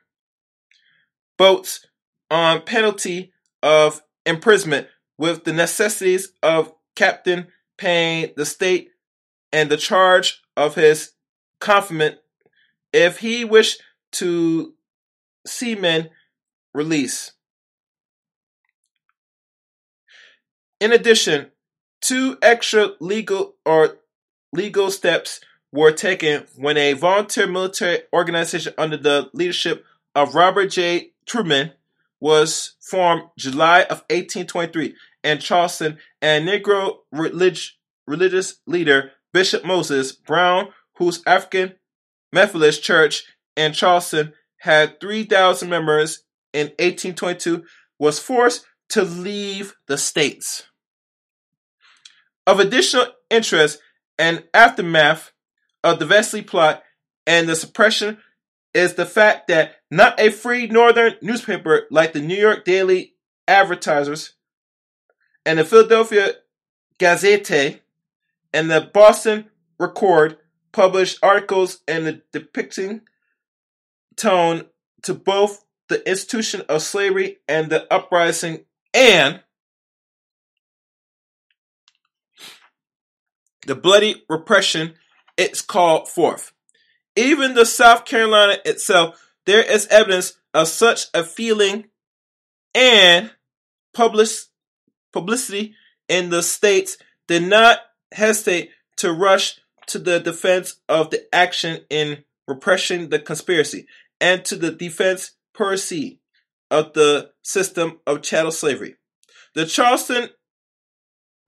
boats 1.37 1.87
on 2.31 2.63
penalty 2.63 3.33
of 3.63 4.03
imprisonment 4.27 4.89
with 5.17 5.45
the 5.45 5.53
necessities 5.53 6.33
of 6.43 6.73
captain 6.97 7.47
paying 7.77 8.33
the 8.37 8.45
state 8.45 8.91
and 9.53 9.71
the 9.71 9.77
charge 9.77 10.43
of 10.57 10.75
his 10.75 11.13
confinement 11.61 12.19
if 12.93 13.19
he 13.19 13.45
wished 13.45 13.83
to 14.13 14.75
see 15.47 15.75
men 15.75 16.11
release. 16.75 17.33
In 20.81 20.93
addition, 20.93 21.51
two 22.01 22.39
extra 22.41 22.91
legal 23.01 23.57
or 23.65 23.99
legal 24.53 24.91
steps 24.91 25.41
were 25.73 25.93
taken 25.93 26.47
when 26.57 26.77
a 26.77 26.95
volunteer 26.95 27.47
military 27.47 28.01
organization 28.13 28.73
under 28.79 28.97
the 28.97 29.29
leadership 29.35 29.85
of 30.15 30.35
Robert 30.35 30.71
J. 30.71 31.13
Turnbull 31.27 31.71
was 32.21 32.75
formed 32.81 33.23
July 33.37 33.83
of 33.83 34.03
1823 34.11 34.95
in 35.25 35.39
Charleston, 35.39 35.99
and 36.23 36.49
Negro 36.49 36.99
relig- 37.13 37.75
religious 38.07 38.57
leader 38.67 39.13
Bishop 39.33 39.65
Morris 39.65 40.13
Brown, 40.13 40.69
whose 40.97 41.23
African 41.27 41.75
Methodist 42.33 42.83
Church 42.83 43.25
in 43.57 43.73
Charleston 43.73 44.33
had 44.59 45.01
3,000 45.01 45.69
members 45.69 46.25
in 46.53 46.69
1822, 46.79 47.65
was 47.99 48.19
forced 48.19 48.65
to 48.91 49.03
leave 49.03 49.77
the 49.87 49.99
states. 49.99 50.65
Of 52.47 52.61
additional 52.61 53.07
interest 53.31 53.81
and 54.19 54.45
aftermath 54.55 55.33
of 55.85 55.99
the 55.99 56.07
Vesey 56.07 56.43
plot 56.43 56.83
and 57.27 57.49
the 57.49 57.57
suppression 57.57 58.19
is 58.75 58.95
the 58.95 59.07
fact 59.07 59.49
that 59.49 59.77
not 59.91 60.19
a 60.19 60.31
free 60.31 60.67
northern 60.67 61.15
newspaper 61.21 61.83
like 61.91 62.13
the 62.13 62.21
New 62.21 62.37
York 62.37 62.65
Daily 62.65 63.15
Advertisers 63.47 64.35
and 65.45 65.59
the 65.59 65.65
Philadelphia 65.65 66.35
Gazette 66.99 67.81
and 68.53 68.71
the 68.71 68.91
Boston 68.93 69.51
Record 69.79 70.39
published 70.79 71.19
articles 71.25 71.81
in 71.89 72.05
the 72.05 72.23
depicting 72.33 73.01
tone 74.15 74.65
to 75.03 75.13
both 75.13 75.65
the 75.89 76.09
institution 76.09 76.63
of 76.69 76.81
slavery 76.81 77.39
and 77.49 77.69
the 77.69 77.93
uprising 77.93 78.65
and 78.95 79.41
the 83.67 83.75
bloody 83.75 84.23
repression 84.29 84.95
it's 85.37 85.63
called 85.63 86.09
forth. 86.09 86.53
Even 87.17 87.55
the 87.55 87.67
South 87.67 88.05
Carolina 88.05 88.59
itself, 88.65 89.35
there 89.47 89.65
is 89.65 89.89
evidence 89.89 90.35
of 90.55 90.69
such 90.69 91.07
a 91.13 91.25
feeling 91.25 91.87
and 92.73 93.33
public, 93.93 94.29
publicity 95.13 95.75
in 96.09 96.31
the 96.31 96.45
states 96.45 96.99
did 97.27 97.43
not 97.43 97.81
hesitate 98.13 98.71
to 98.99 99.13
rush 99.13 99.59
to 99.89 99.99
the 99.99 100.21
defense 100.21 100.81
of 100.89 101.11
the 101.11 101.33
action 101.35 101.81
in 101.91 102.25
repression 102.47 103.11
the 103.11 103.19
conspiracy 103.19 103.87
and 104.21 104.45
to 104.45 104.57
the 104.57 104.71
defense 104.71 105.33
per 105.55 105.77
se 105.77 106.19
of 106.71 106.93
the 106.93 107.31
system 107.43 108.01
of 108.07 108.23
chattel 108.23 108.53
slavery. 108.53 108.97
The 109.55 109.67
Charleston 109.67 110.31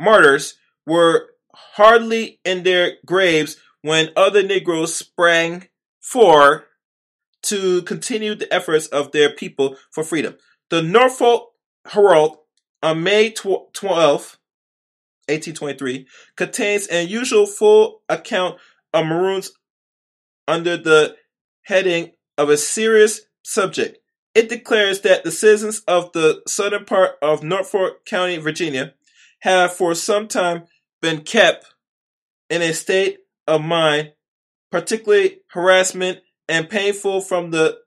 martyrs 0.00 0.54
were 0.86 1.30
hardly 1.54 2.40
in 2.44 2.62
their 2.62 2.92
graves 3.06 3.56
when 3.82 4.10
other 4.16 4.42
Negroes 4.42 4.94
sprang 4.94 5.68
forward 6.00 6.64
to 7.42 7.82
continue 7.82 8.34
the 8.34 8.52
efforts 8.52 8.86
of 8.88 9.12
their 9.12 9.32
people 9.34 9.76
for 9.90 10.04
freedom. 10.04 10.36
The 10.68 10.82
Norfolk 10.82 11.52
Herald 11.86 12.38
on 12.82 13.02
May 13.02 13.30
12, 13.30 14.38
1823, 15.30 16.06
contains 16.36 16.86
an 16.88 17.08
usual 17.08 17.46
full 17.46 18.02
account 18.08 18.58
of 18.92 19.06
Maroons 19.06 19.52
under 20.46 20.76
the 20.76 21.16
heading 21.62 22.12
of 22.36 22.48
a 22.48 22.56
serious 22.56 23.22
subject. 23.42 23.98
It 24.34 24.48
declares 24.48 25.00
that 25.00 25.24
the 25.24 25.30
citizens 25.30 25.82
of 25.88 26.12
the 26.12 26.42
southern 26.46 26.84
part 26.84 27.16
of 27.20 27.42
Norfolk 27.42 28.04
County, 28.04 28.36
Virginia, 28.38 28.94
have 29.40 29.72
for 29.72 29.94
some 29.94 30.28
time 30.28 30.64
been 31.00 31.22
kept 31.22 31.66
in 32.48 32.62
a 32.62 32.72
state 32.72 33.18
of 33.46 33.62
mind, 33.62 34.12
particularly 34.70 35.38
harassment 35.48 36.20
and 36.48 36.68
painful 36.68 37.20
from 37.20 37.50
the 37.50 37.78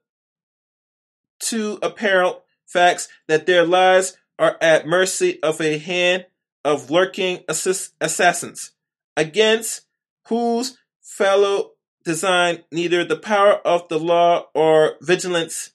two 1.38 1.78
apparent 1.82 2.36
facts 2.66 3.08
that 3.28 3.46
their 3.46 3.64
lives 3.64 4.16
are 4.38 4.56
at 4.60 4.86
mercy 4.86 5.42
of 5.42 5.60
a 5.60 5.78
hand 5.78 6.26
of 6.64 6.90
lurking 6.90 7.40
assassins, 7.48 8.72
against 9.16 9.82
whose 10.28 10.78
fellow 11.00 11.72
design 12.04 12.64
neither 12.70 13.04
the 13.04 13.16
power 13.16 13.54
of 13.66 13.88
the 13.88 13.98
law 13.98 14.46
or 14.54 14.96
vigilance 15.00 15.70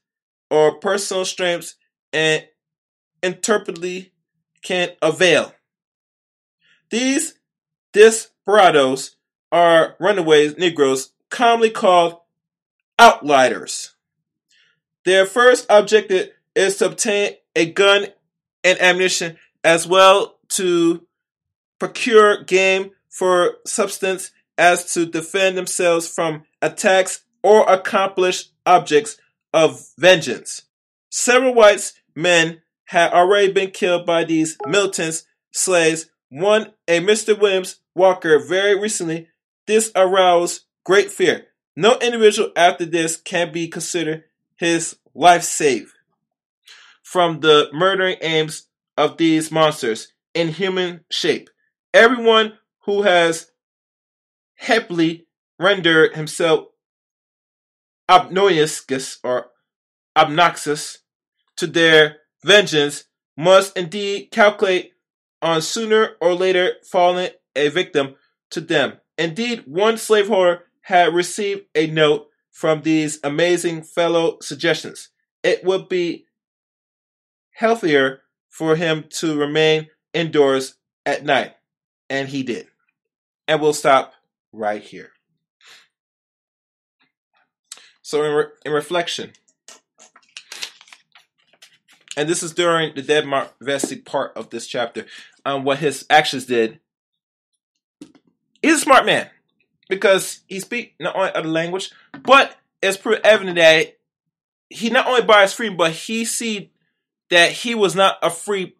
or 0.50 0.76
personal 0.80 1.26
strength 1.26 1.76
and 2.12 2.46
interpretly 3.22 4.12
can 4.62 4.90
avail. 5.02 5.54
These 6.90 7.36
desperados 7.94 9.16
are 9.52 9.96
runaways 10.00 10.58
Negroes, 10.58 11.12
commonly 11.30 11.70
called 11.70 12.20
outliers. 12.98 13.96
Their 15.06 15.26
first 15.26 15.66
objective 15.70 16.30
is 16.56 16.78
to 16.78 16.88
obtain 16.88 17.34
a 17.56 17.72
gun 17.72 18.08
and 18.64 18.82
ammunition 18.82 19.38
as 19.64 19.88
well 19.88 20.39
to 20.50 21.06
procure 21.80 22.44
game 22.44 22.92
for 23.10 23.56
substance 23.66 24.32
as 24.58 24.94
to 24.94 25.06
defend 25.06 25.58
themselves 25.58 26.08
from 26.08 26.44
attacks 26.62 27.24
or 27.42 27.70
accomplish 27.70 28.50
objects 28.66 29.18
of 29.54 29.88
vengeance. 29.98 30.64
Several 31.10 31.54
white 31.54 31.94
men 32.16 32.62
had 32.86 33.12
already 33.14 33.52
been 33.52 33.72
killed 33.72 34.06
by 34.06 34.24
these 34.24 34.58
militant 34.68 35.24
slaves. 35.52 36.08
One, 36.30 36.74
a 36.88 37.00
Mr. 37.00 37.40
Williams 37.40 37.78
Walker, 37.96 38.40
very 38.40 38.80
recently. 38.80 39.30
This 39.66 39.92
aroused 39.96 40.64
great 40.84 41.12
fear. 41.12 41.46
No 41.76 41.98
individual 42.00 42.52
after 42.56 42.86
this 42.86 43.16
can 43.16 43.52
be 43.52 43.68
considered 43.68 44.26
his 44.56 44.98
life 45.14 45.44
saved 45.44 45.94
from 47.04 47.40
the 47.40 47.70
murdering 47.74 48.18
aims 48.22 48.68
of 48.98 49.18
these 49.18 49.52
monsters 49.52 50.14
in 50.40 50.48
human 50.48 51.02
shape. 51.12 51.50
Everyone 51.94 52.54
who 52.86 53.02
has 53.02 53.52
happily 54.56 55.28
rendered 55.60 56.16
himself 56.16 56.68
obnoxious 58.10 59.20
or 59.22 59.48
obnoxious 60.16 61.00
to 61.58 61.68
their 61.68 62.18
vengeance 62.44 63.04
must 63.36 63.76
indeed 63.78 64.30
calculate 64.32 64.94
on 65.42 65.62
sooner 65.62 66.12
or 66.22 66.34
later 66.34 66.74
falling 66.90 67.32
a 67.56 67.68
victim 67.68 68.16
to 68.50 68.62
them. 68.62 68.94
Indeed, 69.18 69.64
one 69.66 69.98
slaveholder 69.98 70.64
had 70.84 71.14
received 71.14 71.64
a 71.76 71.88
note 71.88 72.28
from 72.50 72.82
these 72.82 73.20
amazing 73.26 73.84
fellow 73.84 74.38
suggestions. 74.42 75.10
It 75.44 75.66
would 75.66 75.90
be 75.90 76.26
healthier 77.52 78.22
for 78.50 78.78
him 78.78 79.04
to 79.10 79.38
remain 79.38 79.88
indoors 80.14 80.76
at 81.06 81.24
night. 81.24 81.56
And 82.10 82.28
he 82.28 82.44
did. 82.44 82.68
And 83.48 83.62
we'll 83.62 83.74
stop 83.74 84.14
right 84.52 84.82
here. 84.82 85.12
So, 88.02 88.24
in, 88.24 88.34
re- 88.34 88.52
in 88.66 88.72
reflection, 88.72 89.34
and 92.18 92.28
this 92.28 92.42
is 92.42 92.54
during 92.54 92.96
the 92.96 93.02
Denmark 93.02 93.54
Vesey 93.62 93.98
part 93.98 94.36
of 94.36 94.50
this 94.50 94.66
chapter, 94.66 95.06
um, 95.46 95.64
what 95.64 95.80
his 95.80 96.06
actions 96.10 96.46
did. 96.46 96.80
He's 98.62 98.76
a 98.76 98.80
smart 98.80 99.06
man 99.06 99.30
because 99.90 100.42
he 100.48 100.60
speaks 100.60 100.94
not 101.00 101.16
only 101.16 101.32
other 101.32 101.48
language, 101.48 101.92
but 102.24 102.58
it's 102.82 102.98
pretty 102.98 103.24
evident 103.24 103.58
that 103.58 103.98
he 104.70 104.90
not 104.90 105.08
only 105.08 105.22
buys 105.22 105.54
free, 105.54 105.70
but 105.70 105.92
he 105.92 106.26
see 106.26 106.72
that 107.30 107.52
he 107.52 107.76
was 107.76 107.96
not 107.96 108.18
a 108.22 108.30
free 108.30 108.76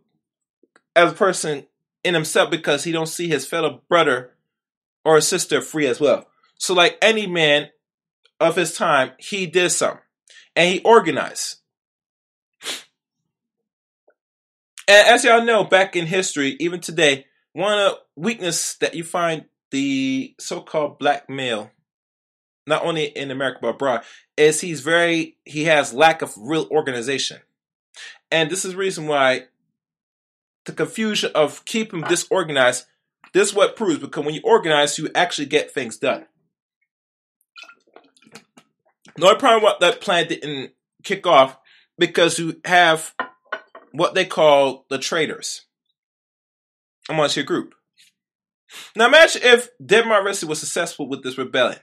as 1.00 1.12
a 1.14 1.16
person 1.16 1.66
in 2.04 2.14
himself 2.14 2.52
because 2.52 2.84
he 2.84 2.92
don't 2.92 3.08
see 3.08 3.28
his 3.28 3.46
fellow 3.46 3.82
brother 3.90 4.32
or 5.04 5.20
sister 5.22 5.62
free 5.62 5.88
as 5.88 6.00
well. 6.00 6.28
So 6.56 6.74
like 6.74 6.98
any 7.02 7.28
man 7.28 7.70
of 8.40 8.56
his 8.56 8.76
time, 8.76 9.12
he 9.18 9.46
did 9.46 9.70
something. 9.70 10.02
And 10.56 10.74
he 10.74 10.82
organized. 10.82 11.58
And 14.88 15.08
as 15.08 15.24
y'all 15.24 15.46
know, 15.46 15.64
back 15.64 15.96
in 15.96 16.08
history, 16.08 16.58
even 16.60 16.82
today, 16.82 17.26
one 17.54 17.78
of 17.78 17.80
the 17.80 18.00
weakness 18.16 18.76
that 18.76 18.96
you 18.96 19.04
find 19.04 19.46
the 19.72 20.34
so-called 20.40 20.98
black 20.98 21.30
male, 21.30 21.72
not 22.66 22.84
only 22.84 23.06
in 23.06 23.32
America 23.32 23.60
but 23.62 23.76
abroad, 23.76 24.02
is 24.36 24.62
he's 24.62 24.82
very 24.82 25.38
he 25.46 25.66
has 25.66 25.94
lack 25.94 26.22
of 26.22 26.34
real 26.38 26.68
organization. 26.72 27.40
And 28.32 28.50
this 28.50 28.66
is 28.66 28.76
reason 28.76 29.08
why 29.08 29.46
the 30.66 30.72
confusion 30.74 31.32
of 31.36 31.66
keeping 31.66 32.02
disorganized, 32.02 32.86
this 33.34 33.50
is 33.50 33.56
what 33.56 33.76
proves 33.76 34.00
because 34.00 34.26
when 34.26 34.36
you 34.36 34.42
organize, 34.44 34.98
you 34.98 35.10
actually 35.16 35.48
get 35.48 35.72
things 35.72 35.98
done. 35.98 36.26
Only 39.22 39.36
problem 39.38 39.64
what 39.64 39.80
that 39.82 40.02
plan 40.02 40.28
didn't 40.28 40.72
kick 41.04 41.28
off 41.28 41.58
because 41.98 42.40
you 42.40 42.62
have 42.66 43.14
what 43.92 44.16
they 44.16 44.26
call 44.26 44.86
the 44.90 44.98
traitors 44.98 45.66
amongst 47.10 47.36
your 47.36 47.46
group. 47.46 47.76
Now 48.96 49.08
imagine 49.08 49.42
if 49.44 49.70
Denmark 49.84 50.26
Vesey 50.26 50.46
was 50.46 50.60
successful 50.60 51.10
with 51.10 51.24
this 51.24 51.38
rebellion. 51.38 51.80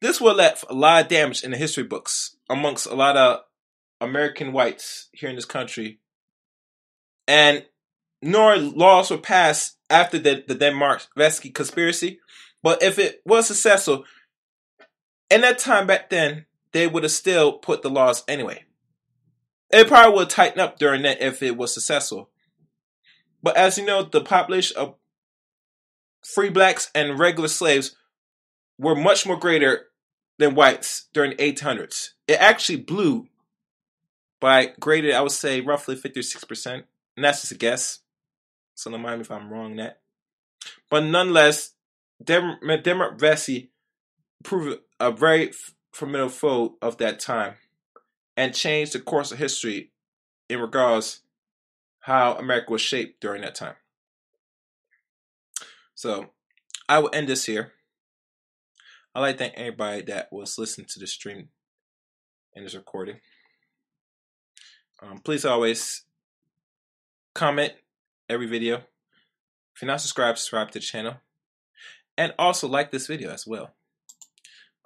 This 0.00 0.20
would 0.20 0.36
left 0.36 0.64
a 0.68 0.74
lot 0.74 1.04
of 1.04 1.08
damage 1.08 1.42
in 1.42 1.52
the 1.52 1.56
history 1.56 1.84
books 1.84 2.36
amongst 2.50 2.86
a 2.86 2.94
lot 2.94 3.16
of 3.16 3.40
American 4.00 4.52
whites 4.52 5.08
here 5.12 5.30
in 5.30 5.36
this 5.36 5.46
country. 5.46 6.00
And 7.26 7.64
nor 8.22 8.56
laws 8.56 9.10
were 9.10 9.18
passed 9.18 9.76
after 9.90 10.18
the, 10.18 10.44
the 10.46 10.54
Denmark 10.54 11.06
Vesey 11.16 11.50
conspiracy. 11.50 12.20
But 12.62 12.82
if 12.82 12.98
it 12.98 13.20
was 13.24 13.46
successful, 13.46 14.04
in 15.30 15.42
that 15.42 15.58
time 15.58 15.86
back 15.86 16.10
then, 16.10 16.46
they 16.72 16.86
would 16.86 17.02
have 17.02 17.12
still 17.12 17.54
put 17.54 17.82
the 17.82 17.90
laws 17.90 18.24
anyway. 18.28 18.64
It 19.70 19.88
probably 19.88 20.16
would 20.16 20.30
tighten 20.30 20.60
up 20.60 20.78
during 20.78 21.02
that 21.02 21.20
if 21.20 21.42
it 21.42 21.56
was 21.56 21.74
successful. 21.74 22.30
But 23.42 23.56
as 23.56 23.78
you 23.78 23.84
know, 23.84 24.02
the 24.02 24.20
population 24.20 24.76
of 24.76 24.94
free 26.22 26.50
blacks 26.50 26.90
and 26.94 27.18
regular 27.18 27.48
slaves 27.48 27.96
were 28.78 28.94
much 28.94 29.26
more 29.26 29.38
greater 29.38 29.86
than 30.38 30.54
whites 30.54 31.06
during 31.12 31.30
the 31.30 31.52
1800s. 31.52 32.10
It 32.28 32.40
actually 32.40 32.76
blew 32.76 33.28
by 34.40 34.72
graded, 34.78 35.14
I 35.14 35.22
would 35.22 35.32
say, 35.32 35.60
roughly 35.60 35.96
56%. 35.96 36.84
And 37.16 37.24
that's 37.24 37.40
just 37.40 37.52
a 37.52 37.56
guess. 37.56 38.00
So 38.74 38.90
don't 38.90 39.00
mind 39.00 39.18
me 39.18 39.22
if 39.22 39.30
I'm 39.30 39.50
wrong 39.50 39.76
that. 39.76 40.00
But 40.90 41.04
nonetheless, 41.04 41.72
Denmark 42.22 43.18
Vesey 43.18 43.70
proved 44.42 44.80
a 45.00 45.10
very 45.10 45.52
formidable 45.92 46.30
foe 46.30 46.76
of 46.82 46.98
that 46.98 47.20
time 47.20 47.54
and 48.36 48.54
changed 48.54 48.92
the 48.92 49.00
course 49.00 49.32
of 49.32 49.38
history 49.38 49.92
in 50.48 50.60
regards 50.60 51.20
how 52.00 52.34
America 52.34 52.72
was 52.72 52.80
shaped 52.80 53.20
during 53.20 53.42
that 53.42 53.54
time. 53.54 53.74
So 55.94 56.26
I 56.88 56.98
will 56.98 57.10
end 57.12 57.28
this 57.28 57.46
here. 57.46 57.72
I'd 59.14 59.20
like 59.20 59.36
to 59.36 59.44
thank 59.44 59.54
everybody 59.56 60.02
that 60.02 60.28
was 60.30 60.58
listening 60.58 60.86
to 60.90 61.00
the 61.00 61.06
stream 61.06 61.48
and 62.54 62.64
this 62.64 62.74
recording. 62.74 63.16
Um, 65.02 65.18
please 65.18 65.44
always 65.44 66.05
comment 67.36 67.74
every 68.28 68.46
video. 68.46 68.76
If 68.76 69.82
you're 69.82 69.86
not 69.86 70.00
subscribed, 70.00 70.38
subscribe 70.38 70.70
to 70.70 70.78
the 70.78 70.84
channel. 70.84 71.16
And 72.16 72.32
also 72.38 72.66
like 72.66 72.90
this 72.90 73.06
video 73.06 73.30
as 73.30 73.46
well. 73.46 73.74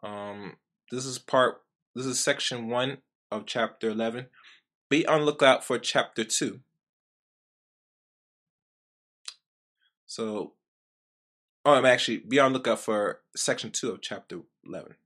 Um, 0.02 0.56
this 0.90 1.06
is 1.06 1.18
part, 1.18 1.62
this 1.94 2.06
is 2.06 2.18
section 2.18 2.68
one 2.68 2.98
of 3.30 3.46
chapter 3.46 3.90
11. 3.90 4.26
Be 4.88 5.06
on 5.06 5.22
lookout 5.22 5.64
for 5.64 5.78
chapter 5.78 6.24
2. 6.24 6.58
So, 10.06 10.54
oh, 11.64 11.74
I'm 11.74 11.86
actually 11.86 12.18
be 12.18 12.40
on 12.40 12.52
lookout 12.52 12.80
for 12.80 13.20
section 13.36 13.70
2 13.70 13.92
of 13.92 14.02
chapter 14.02 14.40
11. 14.66 14.96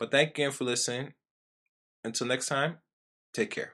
But 0.00 0.10
thank 0.10 0.36
you 0.36 0.44
again 0.46 0.50
for 0.50 0.64
listening. 0.64 1.14
Until 2.02 2.26
next 2.26 2.48
time, 2.48 2.78
take 3.32 3.52
care. 3.52 3.73